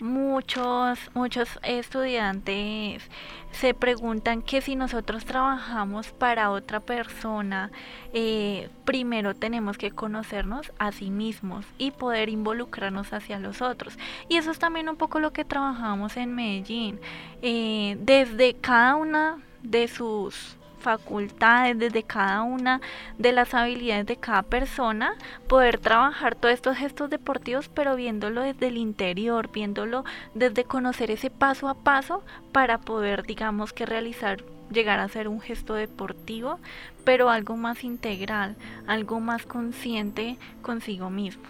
[0.02, 3.04] muchos, muchos estudiantes
[3.52, 7.72] se preguntan que si nosotros trabajamos para otra persona,
[8.14, 13.98] eh, primero tenemos que conocernos a sí mismos y poder involucrarnos hacia los otros.
[14.30, 17.00] Y eso es también un poco lo que trabajamos en Medellín.
[17.42, 22.82] Eh, desde cada una de sus facultades, desde cada una
[23.18, 25.14] de las habilidades de cada persona,
[25.48, 31.30] poder trabajar todos estos gestos deportivos, pero viéndolo desde el interior, viéndolo desde conocer ese
[31.30, 36.60] paso a paso para poder, digamos, que realizar llegar a ser un gesto deportivo,
[37.04, 38.56] pero algo más integral,
[38.88, 41.44] algo más consciente consigo mismo.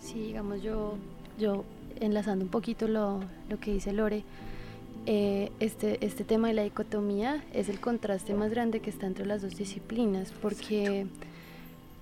[0.00, 0.96] Sí, digamos, yo,
[1.38, 1.64] yo
[2.00, 4.24] enlazando un poquito lo, lo que dice Lore,
[5.06, 9.26] eh, este, este tema de la dicotomía es el contraste más grande que está entre
[9.26, 11.06] las dos disciplinas, porque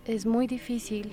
[0.07, 1.13] es muy difícil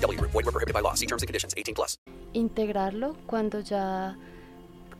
[0.00, 0.20] BGW.
[0.20, 0.94] Void were prohibited by law.
[0.94, 1.54] See terms and conditions.
[1.56, 1.98] 18 plus.
[2.32, 4.16] Integrarlo cuando ya...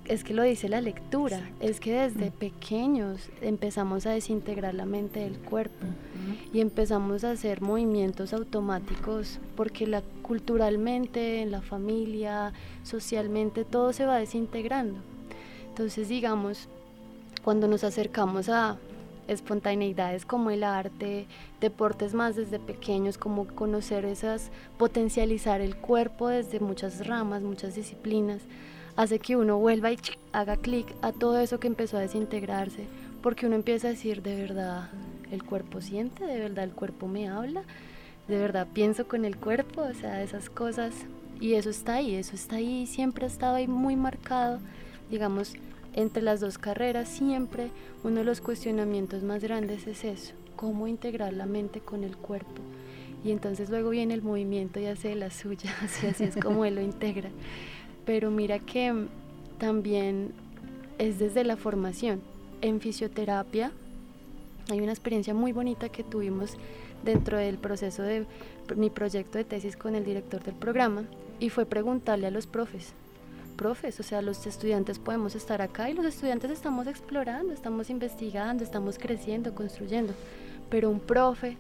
[0.06, 1.66] Es que lo dice la lectura, Exacto.
[1.66, 2.32] es que desde mm.
[2.32, 6.54] pequeños empezamos a desintegrar la mente del cuerpo mm -hmm.
[6.54, 14.04] y empezamos a hacer movimientos automáticos porque la, culturalmente, en la familia, socialmente, todo se
[14.06, 14.98] va desintegrando.
[15.68, 16.68] Entonces, digamos,
[17.44, 18.78] cuando nos acercamos a
[19.32, 21.26] espontaneidades como el arte,
[21.60, 28.42] deportes más desde pequeños, como conocer esas, potencializar el cuerpo desde muchas ramas, muchas disciplinas,
[28.96, 29.98] hace que uno vuelva y
[30.32, 32.86] haga clic a todo eso que empezó a desintegrarse,
[33.22, 34.90] porque uno empieza a decir, de verdad,
[35.30, 37.62] el cuerpo siente, de verdad el cuerpo me habla,
[38.28, 40.92] de verdad pienso con el cuerpo, o sea, esas cosas,
[41.40, 44.58] y eso está ahí, eso está ahí, siempre ha estado ahí muy marcado
[45.10, 45.54] digamos,
[45.94, 47.70] entre las dos carreras siempre
[48.04, 52.62] uno de los cuestionamientos más grandes es eso, cómo integrar la mente con el cuerpo.
[53.24, 56.76] Y entonces luego viene el movimiento y hace la suya, así, así es como él
[56.76, 57.30] lo integra.
[58.06, 59.06] Pero mira que
[59.58, 60.32] también
[60.98, 62.20] es desde la formación.
[62.62, 63.72] En fisioterapia
[64.70, 66.56] hay una experiencia muy bonita que tuvimos
[67.04, 68.26] dentro del proceso de
[68.76, 71.04] mi proyecto de tesis con el director del programa
[71.40, 72.92] y fue preguntarle a los profes,
[73.60, 78.64] profes, o sea, los estudiantes podemos estar acá y los estudiantes estamos explorando, estamos investigando,
[78.64, 80.14] estamos creciendo, construyendo,
[80.70, 81.58] pero un profe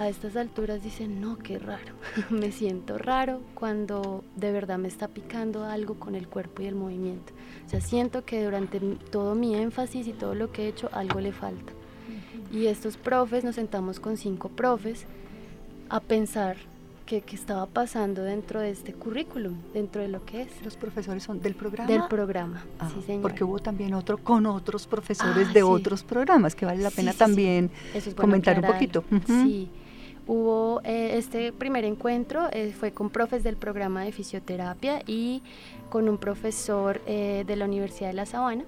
[0.00, 1.94] a estas alturas dice, no, qué raro,
[2.30, 6.74] me siento raro cuando de verdad me está picando algo con el cuerpo y el
[6.74, 7.32] movimiento.
[7.64, 8.80] O sea, siento que durante
[9.12, 11.72] todo mi énfasis y todo lo que he hecho, algo le falta.
[12.52, 15.06] Y estos profes, nos sentamos con cinco profes
[15.90, 16.56] a pensar
[17.06, 20.48] qué, estaba pasando dentro de este currículum, dentro de lo que es.
[20.64, 21.90] ¿Los profesores son del programa?
[21.90, 23.22] Del programa, ah, sí señor.
[23.22, 27.12] Porque hubo también otro con otros profesores ah, de otros programas, que vale la pena
[27.12, 27.70] también
[28.16, 29.04] comentar un poquito.
[29.26, 29.70] Sí,
[30.26, 35.42] hubo eh, este primer encuentro, eh, fue con profes del programa de fisioterapia y
[35.88, 38.64] con un profesor eh, de la Universidad de La Sabana,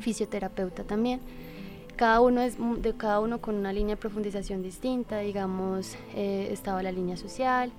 [0.00, 1.20] fisioterapeuta también
[1.98, 6.80] cada uno es de cada uno con una línea de profundización distinta, digamos, eh, estaba
[6.80, 7.72] la línea social,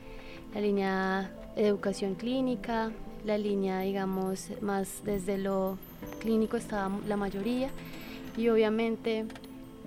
[0.54, 2.92] la línea de educación clínica,
[3.26, 5.78] la línea, digamos, más desde lo
[6.20, 7.70] clínico estaba la mayoría
[8.38, 9.26] y obviamente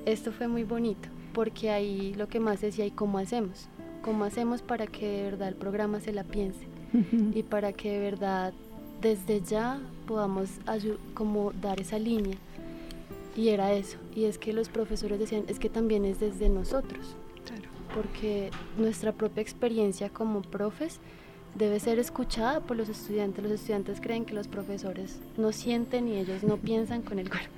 [0.06, 3.68] esto fue muy bonito porque ahí lo que más decía y cómo hacemos,
[4.00, 6.66] cómo hacemos para que de verdad el programa se la piense
[7.34, 8.54] y para que de verdad
[9.02, 10.48] desde ya podamos
[11.12, 12.38] como dar esa línea.
[13.36, 17.16] Y era eso, y es que los profesores decían, es que también es desde nosotros,
[17.94, 21.00] porque nuestra propia experiencia como profes
[21.54, 23.42] debe ser escuchada por los estudiantes.
[23.42, 27.50] Los estudiantes creen que los profesores no sienten y ellos no piensan con el cuerpo.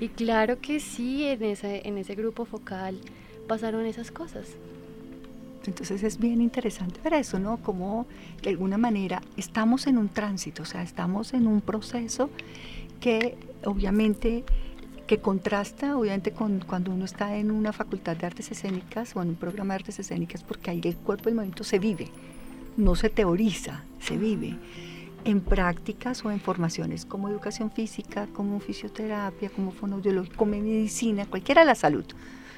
[0.00, 2.98] Y claro que sí, en ese, en ese grupo focal
[3.46, 4.48] pasaron esas cosas.
[5.66, 7.58] Entonces es bien interesante ver eso, ¿no?
[7.58, 8.06] Como
[8.42, 12.30] de alguna manera estamos en un tránsito, o sea, estamos en un proceso
[13.00, 14.44] que obviamente
[15.08, 19.30] que contrasta obviamente con cuando uno está en una facultad de artes escénicas o en
[19.30, 22.08] un programa de artes escénicas porque ahí el cuerpo del movimiento se vive,
[22.76, 24.56] no se teoriza, se vive
[25.24, 31.62] en prácticas o en formaciones como educación física, como fisioterapia, como fonoaudiología, como medicina, cualquiera
[31.62, 32.04] de la salud.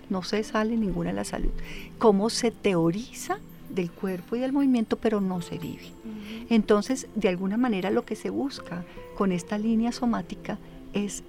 [0.09, 1.53] No se sale ninguna de la salud.
[1.99, 3.39] Cómo se teoriza
[3.69, 5.93] del cuerpo y del movimiento, pero no se vive.
[6.49, 8.85] Entonces, de alguna manera lo que se busca
[9.17, 10.59] con esta línea somática
[10.93, 11.23] es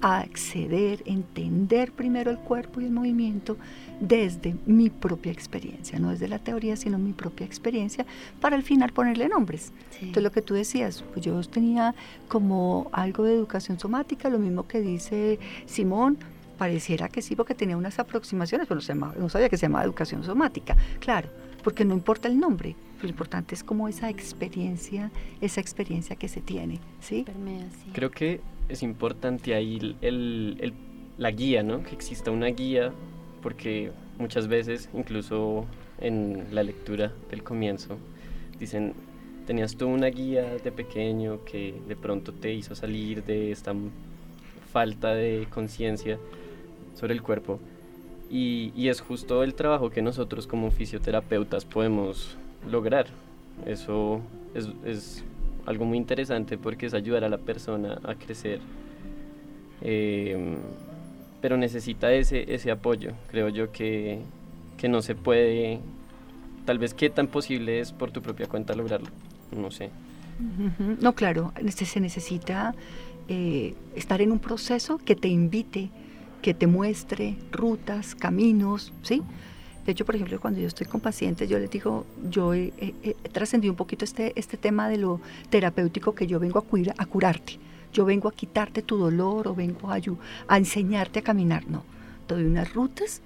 [0.00, 3.56] acceder, entender primero el cuerpo y el movimiento
[4.00, 8.06] desde mi propia experiencia, no desde la teoría, sino mi propia experiencia,
[8.40, 9.72] para al final ponerle nombres.
[9.94, 11.94] Entonces lo que tú decías, pues yo tenía
[12.28, 16.18] como algo de educación somática, lo mismo que dice Simón,
[16.58, 20.24] pareciera que sí, porque tenía unas aproximaciones, pero no, no sabía que se llamaba educación
[20.24, 21.28] somática, claro,
[21.62, 26.40] porque no importa el nombre, lo importante es como esa experiencia, esa experiencia que se
[26.40, 27.24] tiene, ¿sí?
[27.92, 30.72] Creo que es importante ahí el,
[31.16, 31.82] la guía, ¿no?
[31.82, 32.92] Que exista una guía,
[33.42, 35.66] porque muchas veces, incluso
[36.00, 37.98] en la lectura del comienzo,
[38.58, 38.94] dicen,
[39.46, 43.74] tenías tú una guía de pequeño que de pronto te hizo salir de esta
[44.72, 46.18] falta de conciencia
[46.94, 47.58] sobre el cuerpo.
[48.30, 52.36] Y, y, es justo el trabajo que nosotros como fisioterapeutas podemos
[52.70, 53.06] lograr.
[53.64, 54.20] Eso
[54.54, 55.24] es, es
[55.68, 58.60] algo muy interesante porque es ayudar a la persona a crecer.
[59.82, 60.56] Em,
[61.40, 63.12] pero necesita ese, ese apoyo.
[63.30, 64.20] Creo yo que,
[64.76, 65.80] que no se puede,
[66.64, 69.08] tal vez qué tan posible es por tu propia cuenta lograrlo.
[69.52, 69.90] No sé.
[71.00, 72.74] No, claro, se necesita
[73.28, 75.90] eh, estar en un proceso que te invite,
[76.42, 79.22] que te muestre rutas, caminos, ¿sí?
[79.88, 82.92] De hecho, por ejemplo, cuando yo estoy con pacientes, yo les digo, yo he,
[83.32, 85.18] trascendido un poquito este, este tema de lo
[85.48, 87.58] terapéutico que yo vengo a, a curarte.
[87.90, 89.98] Yo vengo a quitarte tu dolor o vengo a,
[90.48, 91.66] a enseñarte a caminar.
[91.68, 91.84] No,
[92.26, 93.22] te doy unas rutas,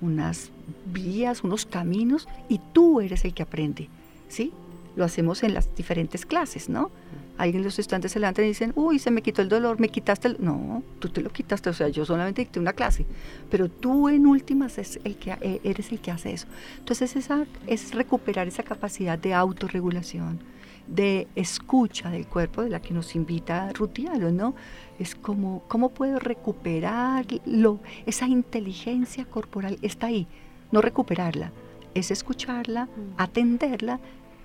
[0.00, 0.52] unas
[0.86, 3.88] vías, unos caminos y tú eres el que aprende.
[4.28, 4.52] ¿Sí?
[4.96, 6.90] Lo hacemos en las diferentes clases, ¿no?
[7.36, 10.28] alguien los estudiantes se levantan y dicen, uy, se me quitó el dolor, me quitaste
[10.28, 10.36] el...
[10.38, 13.06] No, tú te lo quitaste, o sea, yo solamente dicté una clase,
[13.50, 16.46] pero tú en últimas es el que, eh, eres el que hace eso.
[16.78, 20.40] Entonces esa, es recuperar esa capacidad de autorregulación,
[20.86, 24.54] de escucha del cuerpo, de la que nos invita Rutialo, ¿no?
[24.98, 27.80] Es como, ¿cómo puedo recuperarlo?
[28.06, 30.28] Esa inteligencia corporal está ahí,
[30.70, 31.52] no recuperarla,
[31.94, 33.14] es escucharla, mm.
[33.16, 33.98] atenderla,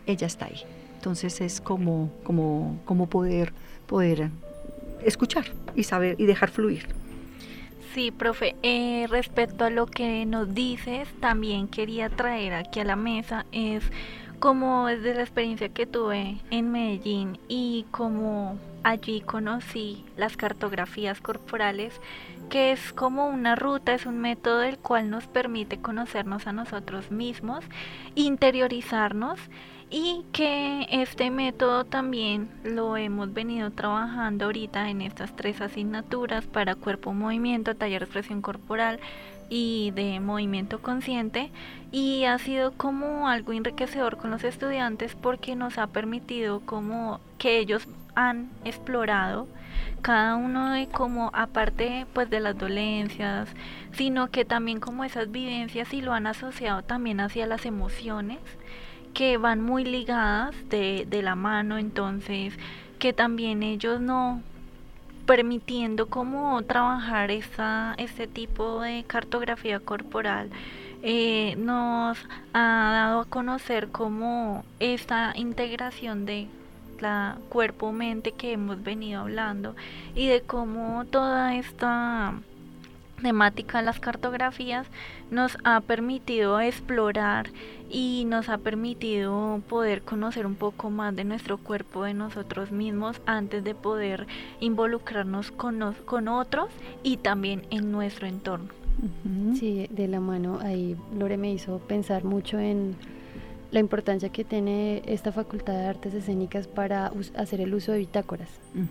[0.05, 0.63] ella está ahí.
[0.95, 3.53] Entonces es como, como, como poder,
[3.87, 4.29] poder
[5.03, 5.45] escuchar
[5.75, 6.87] y saber y dejar fluir.
[7.93, 12.95] Sí, profe, eh, respecto a lo que nos dices, también quería traer aquí a la
[12.95, 13.83] mesa es
[14.39, 21.99] como desde la experiencia que tuve en Medellín y como allí conocí las cartografías corporales,
[22.49, 27.11] que es como una ruta, es un método el cual nos permite conocernos a nosotros
[27.11, 27.65] mismos,
[28.15, 29.39] interiorizarnos
[29.91, 36.75] y que este método también lo hemos venido trabajando ahorita en estas tres asignaturas para
[36.75, 38.99] cuerpo movimiento, taller expresión corporal
[39.49, 41.49] y de movimiento consciente.
[41.91, 47.57] Y ha sido como algo enriquecedor con los estudiantes porque nos ha permitido como que
[47.57, 49.47] ellos han explorado
[50.01, 53.49] cada uno de como aparte pues de las dolencias
[53.91, 58.39] sino que también como esas vivencias y lo han asociado también hacia las emociones
[59.13, 62.53] que van muy ligadas de, de la mano, entonces
[62.99, 64.41] que también ellos no
[65.25, 70.49] permitiendo como trabajar esa, este tipo de cartografía corporal
[71.01, 72.17] eh, nos
[72.51, 76.47] ha dado a conocer como esta integración de
[76.99, 79.75] la cuerpo-mente que hemos venido hablando
[80.15, 82.33] y de cómo toda esta
[83.21, 84.87] temática de las cartografías
[85.31, 87.49] nos ha permitido explorar
[87.89, 93.21] y nos ha permitido poder conocer un poco más de nuestro cuerpo, de nosotros mismos,
[93.25, 94.27] antes de poder
[94.59, 96.69] involucrarnos con, con otros
[97.03, 98.69] y también en nuestro entorno.
[99.57, 102.95] Sí, de la mano ahí Lore me hizo pensar mucho en
[103.71, 108.49] la importancia que tiene esta facultad de artes escénicas para hacer el uso de bitácoras.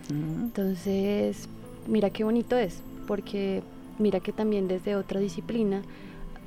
[0.09, 1.49] Entonces,
[1.87, 3.62] mira qué bonito es, porque
[3.99, 5.82] mira que también desde otra disciplina,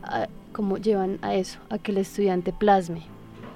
[0.04, 3.04] ah, como llevan a eso, a que el estudiante plasme,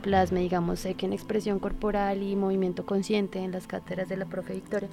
[0.01, 4.25] plasme, digamos, sé que en expresión corporal y movimiento consciente en las cátedras de la
[4.25, 4.89] profe Victoria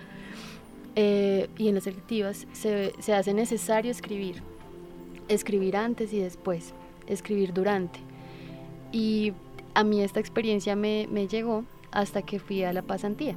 [0.97, 4.43] eh, y en las selectivas se, se hace necesario escribir,
[5.29, 6.73] escribir antes y después,
[7.07, 8.01] escribir durante.
[8.91, 9.33] Y
[9.75, 13.37] a mí esta experiencia me, me llegó hasta que fui a la pasantía.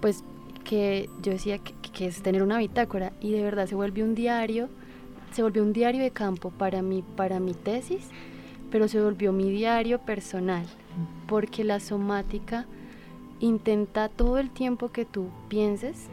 [0.00, 0.22] Pues
[0.64, 4.14] que yo decía que, que, es tener una bitácora y de verdad se volvió un
[4.14, 4.68] diario,
[5.32, 8.08] se volvió un diario de campo para mí, para mi tesis,
[8.70, 10.64] pero se volvió mi diario personal,
[11.26, 12.66] porque la somática
[13.40, 16.06] intenta todo el tiempo que tú pienses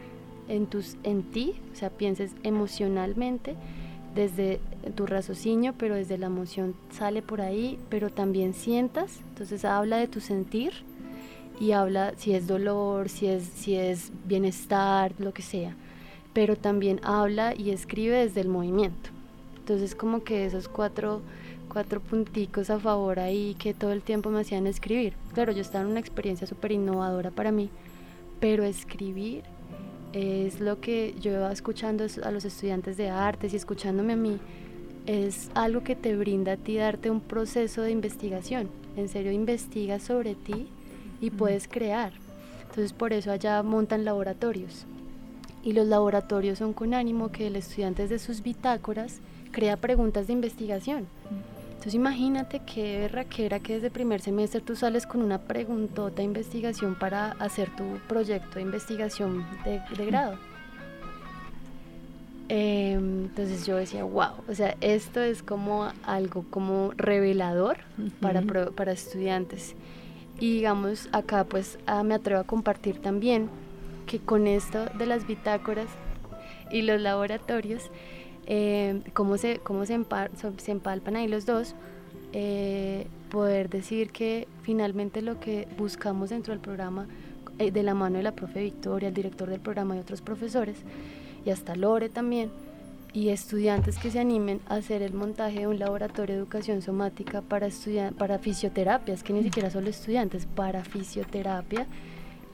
[0.48, 3.56] en, tus, en ti, o sea, pienses emocionalmente,
[4.14, 4.60] desde
[4.96, 10.08] tu raciocinio, pero desde la emoción sale por ahí, pero también sientas, entonces habla de
[10.08, 10.72] tu sentir
[11.60, 15.74] y habla si es dolor, si es, si es bienestar, lo que sea,
[16.32, 19.10] pero también habla y escribe desde el movimiento.
[19.58, 21.20] Entonces como que esos cuatro,
[21.68, 25.14] cuatro punticos a favor ahí que todo el tiempo me hacían escribir.
[25.34, 27.70] Claro, yo estaba en una experiencia súper innovadora para mí,
[28.40, 29.42] pero escribir
[30.12, 34.38] es lo que yo iba escuchando a los estudiantes de artes y escuchándome a mí,
[35.06, 38.68] es algo que te brinda a ti darte un proceso de investigación.
[38.96, 40.68] En serio, investigas sobre ti
[41.20, 42.12] y puedes crear.
[42.62, 44.86] Entonces por eso allá montan laboratorios.
[45.62, 50.34] Y los laboratorios son con ánimo que el estudiante de sus bitácoras crea preguntas de
[50.34, 51.06] investigación.
[51.70, 56.96] Entonces imagínate qué berraquera que desde primer semestre tú sales con una preguntota de investigación
[56.96, 60.36] para hacer tu proyecto de investigación de, grado.
[62.48, 67.78] Em, entonces yo decía, wow, o sea, esto es como algo como revelador
[68.20, 68.42] para,
[68.74, 69.76] para estudiantes.
[70.40, 73.48] Y digamos, acá pues ah, me atrevo a compartir también
[74.06, 75.88] que con esto de las bitácoras
[76.70, 77.90] y los laboratorios,
[78.46, 79.98] eh, cómo, se, cómo se,
[80.58, 81.74] se, empalpan ahí los dos,
[82.32, 87.06] eh, poder decir que finalmente lo que buscamos dentro del programa,
[87.58, 90.76] eh, de la mano de la profe Victoria, el director del programa y otros profesores,
[91.44, 92.50] y hasta Lore también,
[93.12, 97.42] y estudiantes que se animen a hacer el montaje de un laboratorio de educación somática
[97.42, 97.68] para,
[98.16, 101.86] para fisioterapia, es que ni siquiera solo estudiantes, para fisioterapia.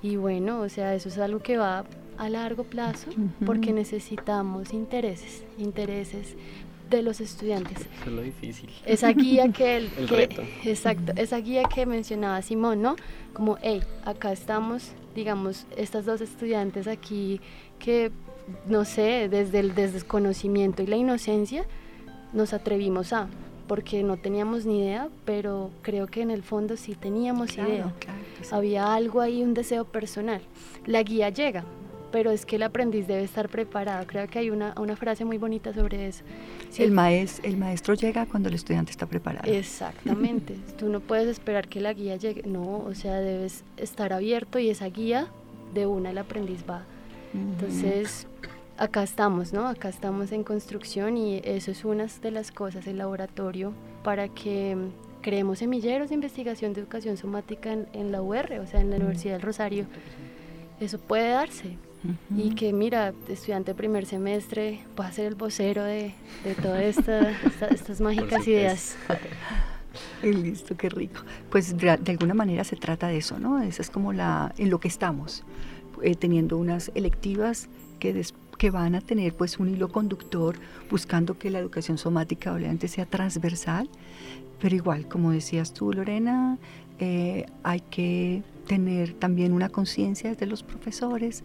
[0.03, 1.85] Y bueno, o sea, eso es algo que va
[2.17, 3.11] a largo plazo
[3.45, 6.37] porque necesitamos intereses, intereses
[6.91, 7.81] de los estudiantes.
[7.81, 8.71] Eso es lo difícil.
[8.85, 9.91] Esa guía que, el,
[10.65, 12.97] exacto, esa guía que mencionaba Simón, ¿no?
[13.33, 17.41] Como, hey, acá estamos, digamos, estas dos estudiantes aquí
[17.79, 18.13] que,
[18.67, 21.65] no sé, desde el desconocimiento y la inocencia,
[22.33, 23.29] nos atrevimos a,
[23.67, 27.93] porque no teníamos ni idea, pero creo que en el fondo sí teníamos idea.
[28.51, 30.43] Había algo ahí, un deseo personal.
[30.87, 31.65] La guía llega,
[32.13, 34.07] pero es que el aprendiz debe estar preparado.
[34.07, 36.25] Creo que hay una, una frase muy bonita sobre eso.
[36.77, 39.51] el, maestro, el maestro llega cuando el estudiante está preparado.
[39.51, 40.57] Exactamente.
[40.79, 42.43] Tú no puedes esperar que la guía llegue.
[42.43, 45.29] No, o sea, debes estar abierto y esa guía
[45.73, 46.85] de una el aprendiz va.
[47.35, 48.27] Entonces,
[48.79, 49.67] acá estamos, ¿no?
[49.67, 53.73] Acá estamos en construcción y eso es una de las cosas, el laboratorio,
[54.03, 54.77] para que
[55.21, 58.97] creemos semilleros de investigación de educación somática en, en la UR, o sea, en la
[58.97, 59.87] Universidad del Rosario.
[60.81, 61.77] Eso puede darse,
[62.37, 66.15] y que mira, estudiante de primer semestre, va a ser el vocero de,
[66.45, 67.31] de todas esta,
[67.71, 68.97] estas mágicas ideas.
[70.23, 71.23] Listo, qué rico.
[71.51, 73.63] Pues de, alguna manera se trata de eso, ¿no?
[73.63, 75.45] Esa es como la, en lo que estamos,
[76.05, 78.25] eh, teniendo unas electivas que,
[78.59, 80.57] que van a tener pues un hilo conductor,
[80.91, 83.89] buscando que la educación somática obviamente sea transversal,
[84.61, 86.59] pero igual, como decías tú, Lorena,
[86.99, 91.43] eh, hay que tener también una conciencia de los profesores,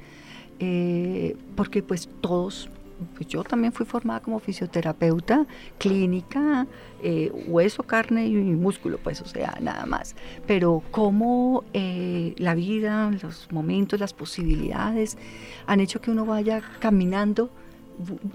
[0.60, 2.70] eh, porque pues todos,
[3.16, 5.46] pues yo también fui formada como fisioterapeuta
[5.78, 6.68] clínica,
[7.02, 10.16] eh, hueso, carne y músculo, pues o sea, nada más.
[10.48, 15.18] Pero cómo eh, la vida, los momentos, las posibilidades
[15.68, 17.50] han hecho que uno vaya caminando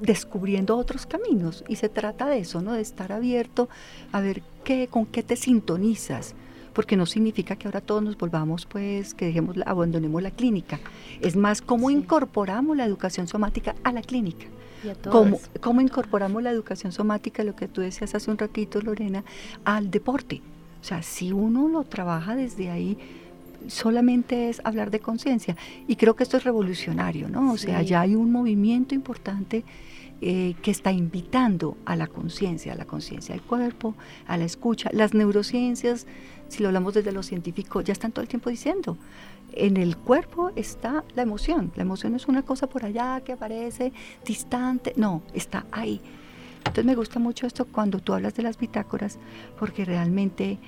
[0.03, 2.75] descubriendo otros caminos y se trata de eso, ¿no?
[2.75, 3.71] De estar abierto
[4.13, 6.35] a ver qué, con qué te sintonizas,
[6.75, 10.81] porque no significa que ahora todos nos volvamos, pues, que dejemos, abandonemos la clínica.
[11.21, 14.47] Es más, cómo incorporamos la educación somática a la clínica.
[15.11, 19.25] cómo, cómo incorporamos la educación somática, lo que tú decías hace un ratito, Lorena,
[19.65, 20.43] al deporte.
[20.83, 22.99] O sea, si uno lo trabaja desde ahí,
[23.69, 25.57] solamente es hablar de conciencia.
[25.87, 27.53] Y creo que esto es revolucionario, ¿no?
[27.53, 29.65] O sea, ya hay un movimiento importante
[30.21, 33.95] eh, que está invitando a la conciencia, a la conciencia del cuerpo,
[34.27, 34.89] a la escucha.
[34.93, 36.07] Las neurociencias,
[36.55, 38.97] si lo hablamos desde lo científico, ya están todo el tiempo diciendo,
[39.53, 41.73] en el cuerpo está la emoción.
[41.77, 43.93] La emoción es una cosa por allá que aparece
[44.25, 46.01] distante, no, está ahí.
[46.59, 49.19] Entonces me gusta mucho esto cuando tú hablas de las bitácoras,
[49.59, 50.59] porque realmente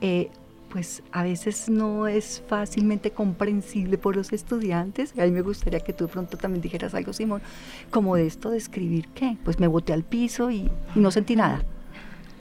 [0.00, 0.30] eh,
[0.68, 5.14] pues a veces no es fácilmente comprensible por los estudiantes.
[5.18, 7.40] A mí me gustaría que tú pronto también dijeras algo, Simón,
[7.90, 9.36] como de esto de escribir qué.
[9.44, 11.64] Pues me boté al piso y, no sentí nada.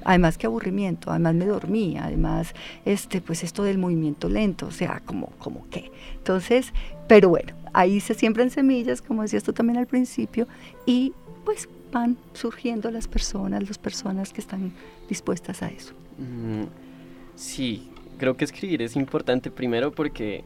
[0.06, 2.53] Además que aburrimiento, además me dormí, además
[2.86, 5.91] este pues esto del movimiento lento, o sea, como como qué.
[6.18, 6.72] Entonces,
[7.08, 10.47] pero bueno, ahí se siembran semillas, como decías tú también al principio,
[10.86, 11.12] y
[11.43, 14.72] pues van surgiendo las personas, las personas que están
[15.10, 15.93] dispuestas a eso.
[16.18, 16.66] Mm,
[17.36, 20.43] sí, creo que escribir es importante primero porque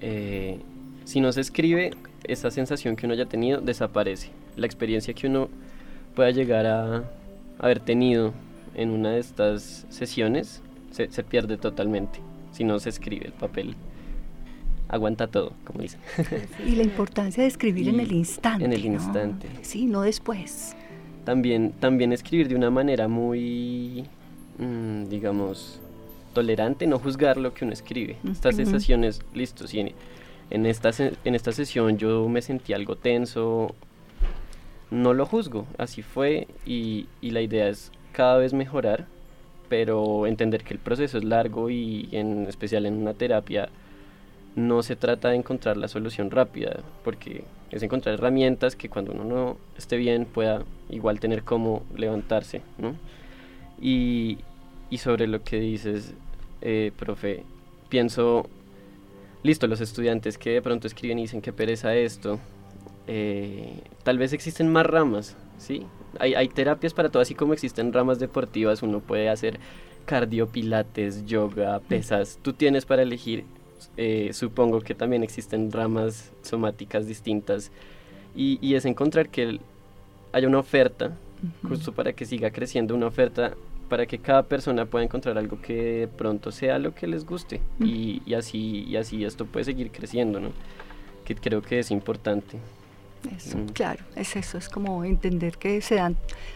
[0.00, 0.58] eh,
[1.04, 1.92] si no se escribe,
[2.24, 4.30] esa sensación que uno haya tenido desaparece.
[4.56, 5.48] La experiencia que uno
[6.14, 7.04] pueda llegar a
[7.58, 8.32] haber tenido
[8.74, 12.20] en una de estas sesiones se, pierde totalmente
[12.52, 13.74] si no se escribe el papel.
[14.88, 16.00] Aguanta todo, como dicen.
[16.66, 18.64] Y la importancia de escribir en el instante.
[18.64, 19.48] En el instante.
[19.62, 20.76] Sí, no después.
[21.24, 24.04] También, también escribir de una manera muy,
[24.58, 25.80] mm, digamos,
[26.34, 28.16] tolerante, no juzgar lo que uno escribe.
[28.30, 29.80] Estas sensaciones, listo, si
[30.50, 33.74] en, esta, en esta sesión yo me sentí algo tenso,
[34.92, 39.06] no lo juzgo, así fue y, la idea es cada vez mejorar,
[39.68, 43.68] pero entender que el proceso es largo y en especial en una terapia
[44.54, 49.24] no se trata de encontrar la solución rápida, porque es encontrar herramientas que cuando uno
[49.24, 52.62] no esté bien pueda igual tener cómo levantarse,
[53.80, 54.38] Y,
[54.90, 56.12] y sobre lo que dices,
[56.60, 57.44] eh, profe,
[57.88, 58.46] pienso,
[59.42, 62.38] listo, los estudiantes que de pronto escriben y dicen que pereza esto,
[63.06, 63.72] eh,
[64.04, 65.86] tal vez existen más ramas, ¿sí?
[66.18, 69.58] Hay, hay terapias para todo, así como existen ramas deportivas, uno puede hacer
[70.04, 73.44] cardio, pilates, yoga, pesas, tú tienes para elegir,
[73.96, 77.70] eh, supongo que también existen ramas somáticas distintas,
[78.34, 79.60] y, y es encontrar que
[80.32, 81.12] haya una oferta,
[81.68, 83.54] justo para que siga creciendo una oferta
[83.88, 87.60] para que cada persona pueda encontrar algo que pronto sea lo que les guste.
[87.78, 90.48] Y, y, así, y así esto puede seguir creciendo, ¿no?
[91.26, 92.56] Que creo que es importante.
[93.36, 93.66] Eso, mm.
[93.68, 96.16] claro, es eso, es como entender que se dan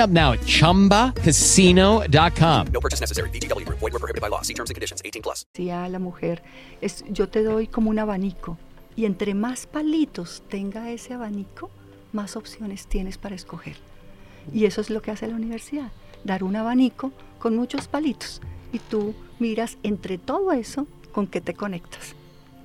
[0.00, 2.66] up now at ChumbaCasino.com.
[2.72, 3.28] No purchase necessary.
[3.30, 3.68] BGW.
[3.68, 4.42] Void were prohibited by law.
[4.42, 5.02] See terms and conditions.
[5.04, 5.46] 18 plus.
[5.58, 6.42] la mujer
[6.80, 8.56] es, yo te doy como un abanico
[8.96, 11.70] y entre más palitos tenga ese abanico,
[12.12, 13.76] más opciones tienes para escoger.
[14.52, 15.92] Y eso es lo que hace la universidad,
[16.24, 18.40] dar un abanico con muchos palitos
[18.72, 22.14] y tú miras entre todo eso con qué te conectas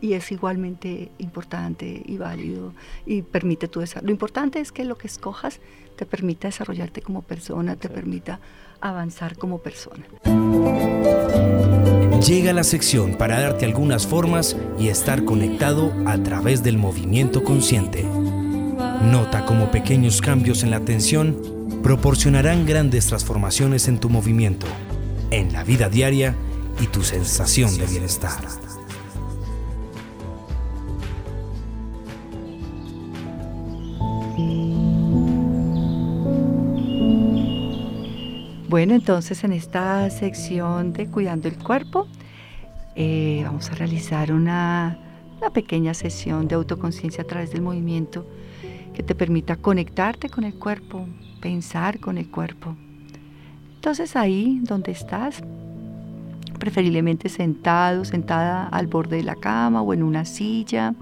[0.01, 2.73] y es igualmente importante y válido
[3.05, 4.07] y permite tu desarrollo.
[4.07, 5.59] Lo importante es que lo que escojas
[5.95, 8.39] te permita desarrollarte como persona, te permita
[8.81, 10.05] avanzar como persona.
[12.25, 18.03] Llega la sección para darte algunas formas y estar conectado a través del movimiento consciente.
[19.03, 24.65] Nota cómo pequeños cambios en la atención proporcionarán grandes transformaciones en tu movimiento,
[25.29, 26.35] en la vida diaria
[26.81, 28.64] y tu sensación de bienestar.
[38.67, 42.07] Bueno, entonces en esta sección de Cuidando el Cuerpo
[42.95, 44.99] eh, vamos a realizar una,
[45.37, 48.25] una pequeña sesión de autoconciencia a través del movimiento
[48.93, 51.07] que te permita conectarte con el cuerpo,
[51.41, 52.75] pensar con el cuerpo.
[53.75, 55.43] Entonces ahí donde estás,
[56.59, 60.95] preferiblemente sentado, sentada al borde de la cama o en una silla.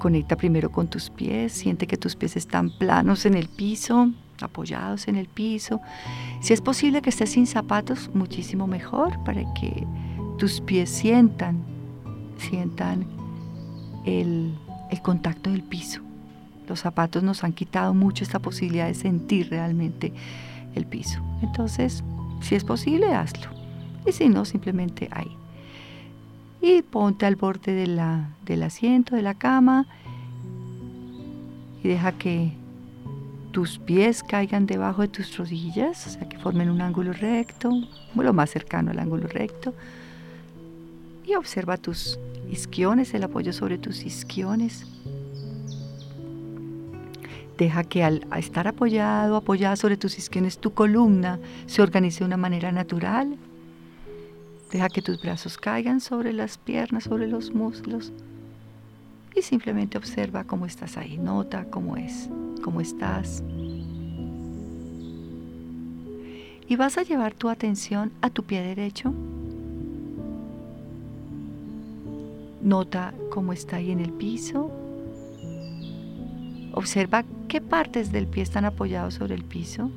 [0.00, 4.10] Conecta primero con tus pies, siente que tus pies están planos en el piso
[4.42, 5.80] apoyados en el piso.
[6.40, 9.86] Si es posible que estés sin zapatos, muchísimo mejor para que
[10.38, 11.62] tus pies sientan,
[12.38, 13.06] sientan
[14.04, 14.54] el,
[15.02, 16.00] contacto del piso.
[16.66, 20.12] Los zapatos nos han quitado mucho esta posibilidad de sentir realmente
[20.74, 21.20] el piso.
[21.42, 22.04] Entonces,
[22.40, 23.50] si es posible, hazlo.
[24.06, 25.36] Y si no, simplemente ahí.
[26.60, 29.86] Y ponte al borde de la, del asiento, de la cama,
[31.82, 32.52] y deja que
[33.52, 37.70] tus pies caigan debajo de tus rodillas, o sea, que formen un ángulo recto,
[38.14, 39.74] lo más cercano al ángulo recto.
[41.26, 42.18] Y observa tus
[42.50, 44.86] isquiones, el apoyo sobre tus isquiones.
[47.56, 52.36] Deja que al estar apoyado, apoyada sobre tus isquiones, tu columna se organice de una
[52.36, 53.36] manera natural.
[54.70, 58.12] Deja que tus brazos caigan sobre las piernas, sobre los muslos.
[59.34, 61.18] Y simplemente observa cómo estás ahí.
[61.18, 62.28] Nota cómo es,
[62.62, 63.42] cómo estás.
[66.68, 69.12] Y vas a llevar tu atención a tu pie derecho.
[72.62, 74.70] Nota cómo está ahí en el piso.
[76.72, 79.90] Observa qué partes del pie están apoyados sobre el piso.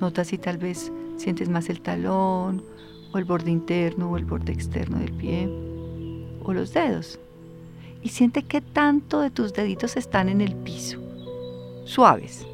[0.00, 2.62] Nota si tal vez sientes más el talón
[3.12, 5.48] o el borde interno o el borde externo del pie
[6.42, 7.18] o los dedos.
[8.02, 10.98] Y siente qué tanto de tus deditos están en el piso,
[11.84, 12.46] suaves.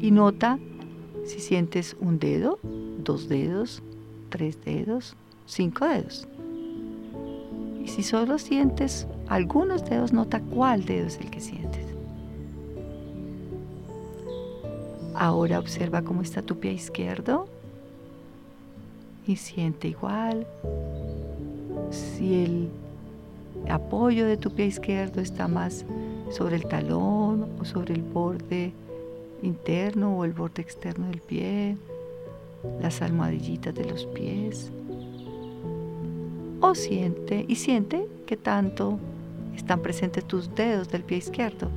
[0.00, 0.58] Y nota
[1.24, 3.82] si sientes un dedo, dos dedos,
[4.30, 5.14] tres dedos,
[5.46, 6.26] cinco dedos.
[7.84, 11.86] Y si solo sientes algunos dedos, nota cuál dedo es el que sientes.
[15.14, 17.48] Ahora observa cómo está tu pie izquierdo
[19.28, 20.46] y siente igual.
[21.90, 22.68] Si el
[23.68, 25.84] apoyo de tu pie izquierdo está más
[26.30, 28.72] sobre el talón o sobre el borde
[29.42, 31.76] interno o el borde externo del pie,
[32.80, 34.72] las almohadillitas de los pies.
[36.60, 38.98] O siente y siente que tanto
[39.54, 41.68] están presentes tus dedos del pie izquierdo.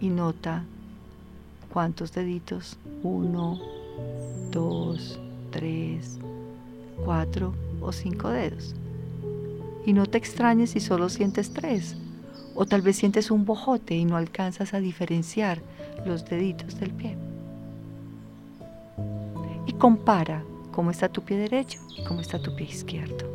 [0.00, 0.64] Y nota
[1.72, 3.60] cuántos deditos, uno,
[4.50, 5.20] dos,
[5.52, 6.18] tres,
[7.04, 8.74] cuatro o cinco dedos.
[9.86, 11.96] Y no te extrañes si solo sientes tres.
[12.54, 15.60] O tal vez sientes un bojote y no alcanzas a diferenciar
[16.04, 17.16] los deditos del pie.
[19.66, 20.42] Y compara
[20.72, 23.30] cómo está tu pie derecho y cómo está tu pie izquierdo.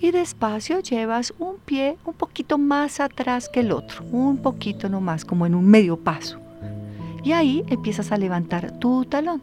[0.00, 5.24] Y despacio llevas un pie un poquito más atrás que el otro, un poquito nomás,
[5.24, 6.45] como en un medio paso.
[7.26, 9.42] Y ahí empiezas a levantar tu talón,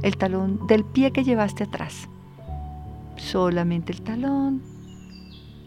[0.00, 2.08] el talón del pie que llevaste atrás.
[3.18, 4.62] Solamente el talón.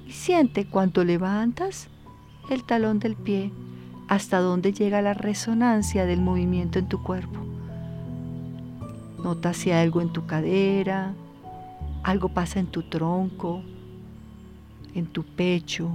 [0.08, 1.88] Y siente cuánto levantas
[2.50, 3.52] el talón del pie
[4.08, 7.40] hasta dónde llega la resonancia del movimiento en tu cuerpo.
[9.24, 11.14] Nota si hay algo en tu cadera,
[12.02, 13.62] algo pasa en tu tronco,
[14.96, 15.92] en tu pecho,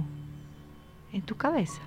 [1.11, 1.81] en tu cabeza.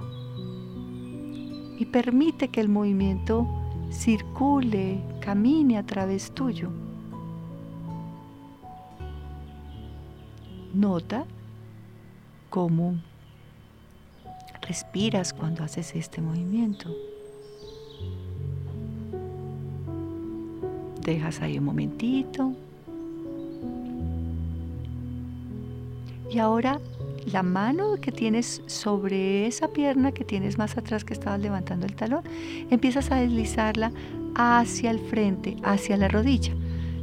[1.79, 3.47] Y permite que el movimiento
[3.91, 6.71] circule, camine a través tuyo.
[10.73, 11.25] Nota
[12.51, 12.97] cómo
[14.63, 16.91] respiras cuando haces este movimiento.
[21.03, 22.53] Dejas ahí un momentito.
[26.31, 26.81] Y ahora
[27.27, 31.95] la mano que tienes sobre esa pierna que tienes más atrás que estabas levantando el
[31.95, 32.23] talón,
[32.71, 33.93] empiezas a deslizarla
[34.35, 36.53] hacia el frente, hacia la rodilla.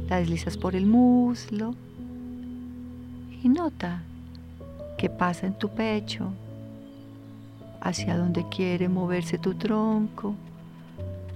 [0.08, 1.74] La deslizas por el muslo
[3.42, 4.02] y nota
[4.98, 6.32] qué pasa en tu pecho,
[7.80, 10.34] hacia donde quiere moverse tu tronco.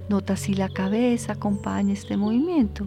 [0.08, 2.86] Nota si la cabeza acompaña este movimiento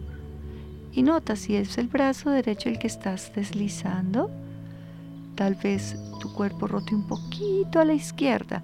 [0.93, 4.31] y nota si es el brazo derecho el que estás deslizando
[5.39, 8.61] Tal vez tu cuerpo rote un poquito a la izquierda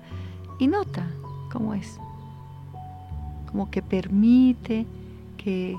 [0.59, 1.07] y nota
[1.49, 2.01] cómo es.
[3.49, 4.85] Como que permite
[5.37, 5.77] que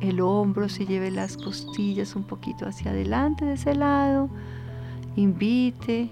[0.00, 4.28] el hombro se lleve las costillas un poquito hacia adelante de ese lado.
[5.16, 6.10] Invite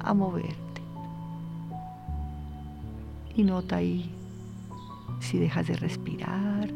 [0.00, 0.82] a moverte.
[3.34, 4.10] Y nota ahí
[5.20, 6.68] si dejas de respirar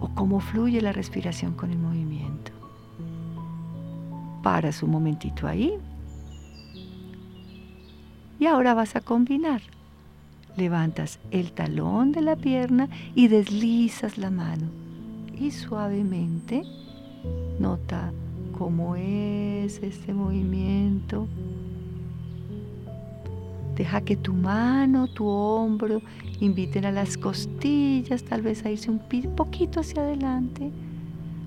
[0.00, 1.87] o cómo fluye la respiración con el movimiento
[4.42, 5.74] paras un momentito ahí.
[8.38, 9.62] Y ahora vas a combinar.
[10.56, 14.66] Levantas el talón de la pierna y deslizas la mano.
[15.38, 16.62] Y suavemente
[17.58, 18.12] nota
[18.56, 21.28] cómo es este movimiento.
[23.76, 26.02] Deja que tu mano, tu hombro
[26.40, 28.98] inviten a las costillas, tal vez a irse un
[29.36, 30.72] poquito hacia adelante.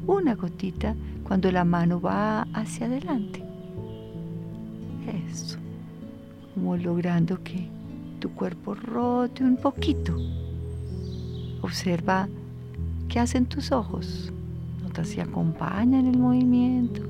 [0.08, 0.96] Una gotita
[1.32, 3.42] cuando la mano va hacia adelante.
[5.32, 5.58] Eso.
[6.54, 7.70] Como logrando que
[8.20, 10.14] tu cuerpo rote un poquito.
[11.62, 12.28] Observa
[13.08, 14.34] qué hacen tus ojos.
[14.84, 17.02] Nota si acompañan el movimiento.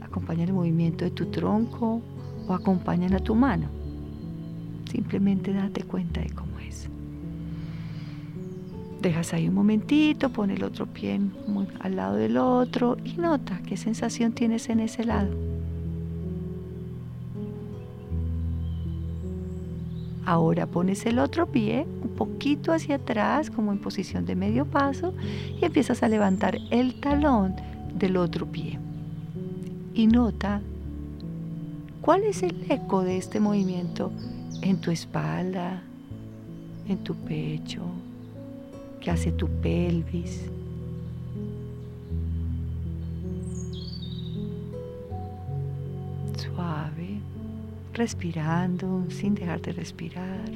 [0.00, 2.00] Acompañan el movimiento de tu tronco
[2.48, 3.66] o acompañan a tu mano.
[4.90, 6.43] Simplemente date cuenta de cómo.
[9.04, 11.20] Dejas ahí un momentito, pon el otro pie
[11.80, 15.28] al lado del otro y nota qué sensación tienes en ese lado.
[20.24, 25.12] Ahora pones el otro pie un poquito hacia atrás, como en posición de medio paso,
[25.60, 27.56] y empiezas a levantar el talón
[27.94, 28.78] del otro pie.
[29.92, 30.62] Y nota
[32.00, 34.12] cuál es el eco de este movimiento
[34.62, 35.82] en tu espalda,
[36.88, 37.82] en tu pecho,
[39.04, 40.50] que hace tu pelvis.
[46.38, 47.20] Suave,
[47.92, 50.50] respirando sin dejar de respirar.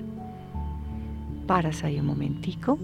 [1.47, 2.79] Paras ahí un momentico.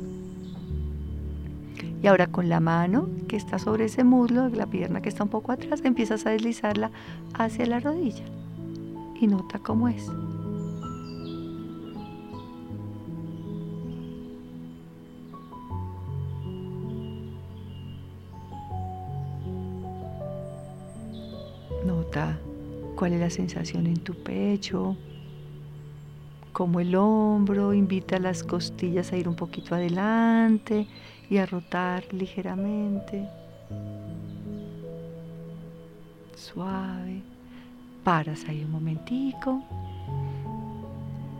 [2.02, 5.30] Y ahora con la mano que está sobre ese muslo, la pierna que está un
[5.30, 6.90] poco atrás, empiezas a deslizarla
[7.32, 8.24] hacia la rodilla.
[9.18, 10.10] Y nota cómo es.
[23.24, 24.98] La sensación en tu pecho,
[26.52, 30.86] como el hombro invita las costillas a ir un poquito adelante
[31.30, 33.26] y a rotar ligeramente.
[36.36, 37.22] Suave.
[38.04, 39.62] Paras ahí un momentico.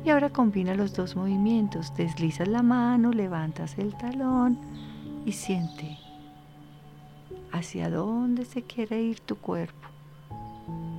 [0.07, 1.95] Y ahora combina los dos movimientos.
[1.95, 4.59] Deslizas la mano, levantas el talón
[5.27, 5.99] y siente
[7.53, 9.94] hacia dónde se quiere ir tu cuerpo.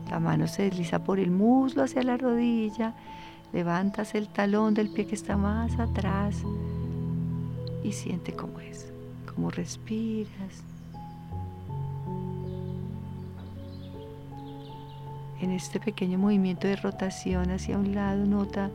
[0.10, 2.94] La mano se desliza por el muslo hacia la rodilla,
[3.54, 6.44] levantas el talón del pie que está más atrás
[7.84, 8.92] y siente cómo es,
[9.34, 10.64] cómo respiras.
[15.42, 18.70] En este pequeño movimiento de rotación hacia un lado, nota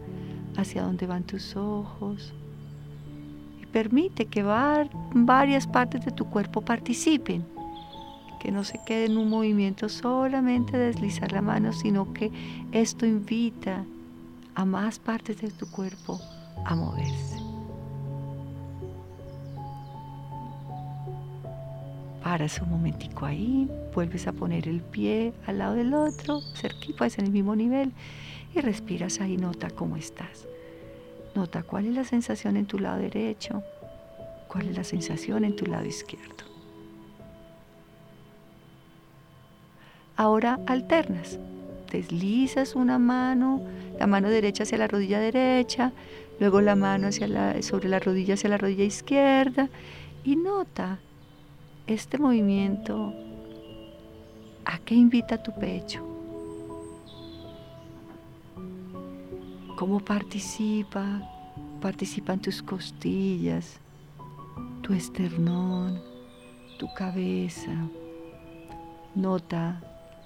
[0.57, 2.33] hacia dónde van tus ojos
[3.63, 7.45] y permite que varias partes de tu cuerpo participen
[8.41, 12.33] que no se quede en un movimiento solamente deslizar la mano, sino que
[12.73, 13.85] esto invita
[14.57, 16.19] a más partes de tu cuerpo
[16.65, 17.37] a moverse.
[22.25, 27.19] Paras un momentico ahí, vuelves a poner el pie al lado del otro, cerquita, pues
[27.19, 27.93] en el mismo nivel,
[28.55, 30.47] y respiras ahí, nota cómo estás.
[31.35, 33.63] Nota cuál es la sensación en tu lado derecho,
[34.49, 36.50] cuál es la sensación en tu lado izquierdo.
[40.21, 41.39] Ahora alternas.
[41.91, 43.63] Deslizas una mano,
[43.99, 45.93] la mano derecha hacia la rodilla derecha,
[46.39, 49.71] luego la mano hacia la, sobre la rodilla hacia la rodilla izquierda
[50.23, 50.99] y nota
[51.87, 53.15] este movimiento
[54.67, 56.07] a qué invita tu pecho.
[59.75, 61.23] ¿Cómo participa?
[61.81, 63.81] Participan tus costillas,
[64.83, 65.99] tu esternón,
[66.79, 67.73] tu cabeza.
[69.15, 69.81] Nota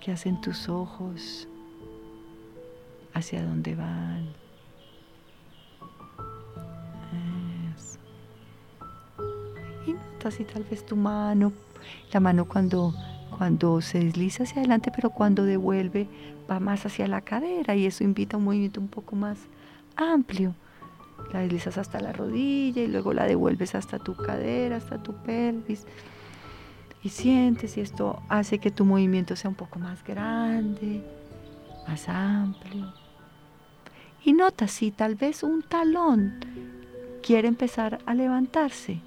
[0.05, 1.49] ¿Qué hacen tus ojos?
[3.15, 4.29] ¿Hacia dónde van?
[9.87, 11.53] Y nota si tal vez tu mano,
[12.13, 12.93] la mano cuando,
[13.39, 16.07] cuando se desliza hacia adelante, pero cuando devuelve
[16.51, 19.39] va más hacia la cadera y eso invita a un movimiento un poco más
[19.97, 20.55] amplio.
[21.33, 25.87] La deslizas hasta la rodilla y luego la devuelves hasta tu cadera, hasta tu pelvis
[27.05, 31.05] y sientes y esto hace que tu movimiento sea un poco más grande,
[31.87, 32.95] más amplio.
[34.25, 36.41] Y nota si tal vez un talón
[37.23, 39.01] quiere empezar a levantarse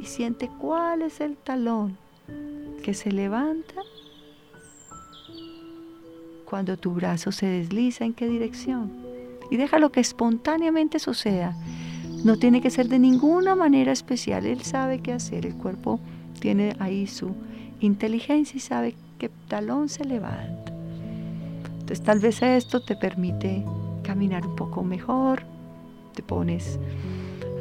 [0.00, 1.96] y siente cuál es el talón
[2.82, 3.80] que se levanta
[6.44, 8.92] cuando tu brazo se desliza en qué dirección.
[9.52, 11.56] Y déjalo que espontáneamente suceda.
[12.24, 14.46] No tiene que ser de ninguna manera especial.
[14.46, 15.46] Él sabe qué hacer.
[15.46, 16.00] El cuerpo
[16.44, 17.34] tiene ahí su
[17.80, 20.74] inteligencia y sabe qué talón se levanta.
[21.72, 23.64] Entonces tal vez esto te permite
[24.02, 25.42] caminar un poco mejor,
[26.14, 26.78] te pones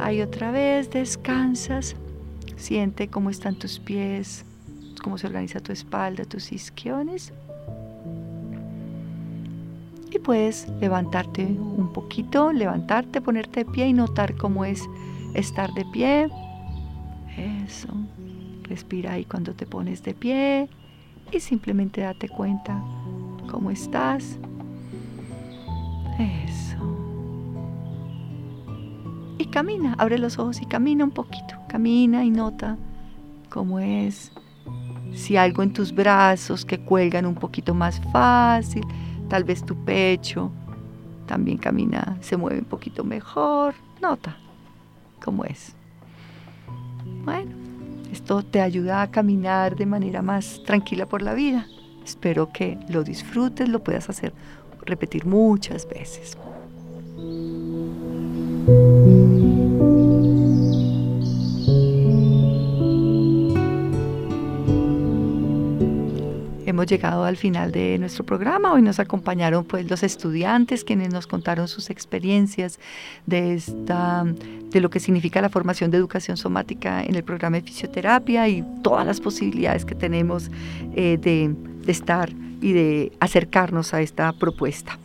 [0.01, 1.95] ahí otra vez, descansas,
[2.57, 4.43] siente cómo están tus pies,
[5.01, 7.31] cómo se organiza tu espalda, tus isquiones.
[10.11, 14.83] Y puedes levantarte un poquito, levantarte, ponerte de pie y notar cómo es
[15.35, 16.27] estar de pie.
[17.37, 17.87] Eso
[18.73, 20.67] Respira ahí cuando te pones de pie
[21.31, 22.83] y simplemente date cuenta
[23.51, 24.39] cómo estás.
[26.17, 26.79] Eso.
[29.37, 31.53] Y camina, abre los ojos y camina un poquito.
[31.69, 32.75] Camina y nota
[33.51, 34.31] cómo es.
[35.13, 38.83] Si algo en tus brazos que cuelgan un poquito más fácil,
[39.29, 40.51] tal vez tu pecho
[41.27, 43.75] también camina, se mueve un poquito mejor.
[44.01, 44.35] Nota
[45.23, 45.75] cómo es.
[47.23, 47.62] Bueno,
[48.13, 51.67] esto te ayuda a caminar de manera más tranquila por la vida.
[52.05, 54.33] Espero que lo disfrutes, lo puedas hacer,
[54.85, 56.37] repetir muchas veces.
[66.73, 68.73] Hemos llegado al final de nuestro programa.
[68.73, 72.79] Hoy nos acompañaron pues los estudiantes quienes nos contaron sus experiencias
[73.27, 77.61] de esta de lo que significa la formación de educación somática en el programa de
[77.61, 80.49] fisioterapia y todas las posibilidades que tenemos
[80.95, 81.53] eh, de,
[81.85, 84.97] estar y de acercarnos a esta propuesta.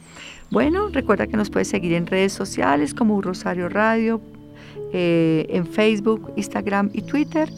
[0.50, 4.22] Bueno, recuerda que nos puedes seguir en redes sociales como Rosario Radio,
[4.94, 7.50] eh, en Facebook, Instagram y Twitter,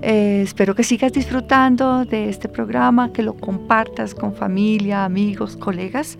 [0.00, 6.16] eh, espero que sigas disfrutando de este programa, que lo compartas con familia, amigos, colegas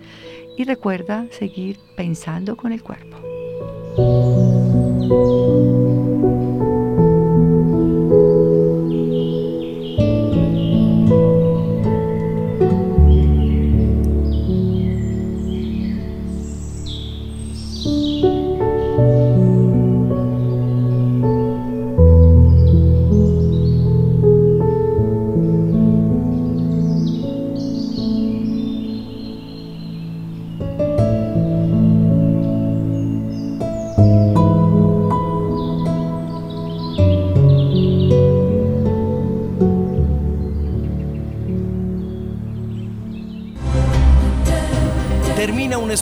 [0.59, 3.17] y recuerda seguir pensando con el cuerpo.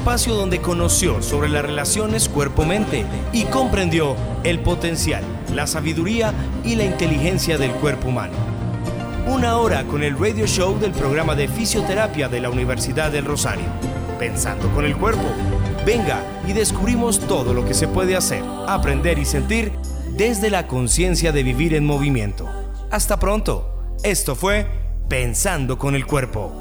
[0.01, 5.23] Espacio donde conoció sobre las relaciones cuerpo-mente y comprendió el potencial,
[5.53, 6.33] la sabiduría
[6.63, 8.33] y la inteligencia del cuerpo humano.
[9.27, 13.67] Una hora con el radio show del programa de fisioterapia de la Universidad del Rosario.
[14.17, 15.27] Pensando con el cuerpo.
[15.85, 19.71] Venga y descubrimos todo lo que se puede hacer, aprender y sentir
[20.17, 22.49] desde la conciencia de vivir en movimiento.
[22.89, 23.93] Hasta pronto.
[24.01, 24.65] Esto fue
[25.07, 26.60] Pensando con el cuerpo.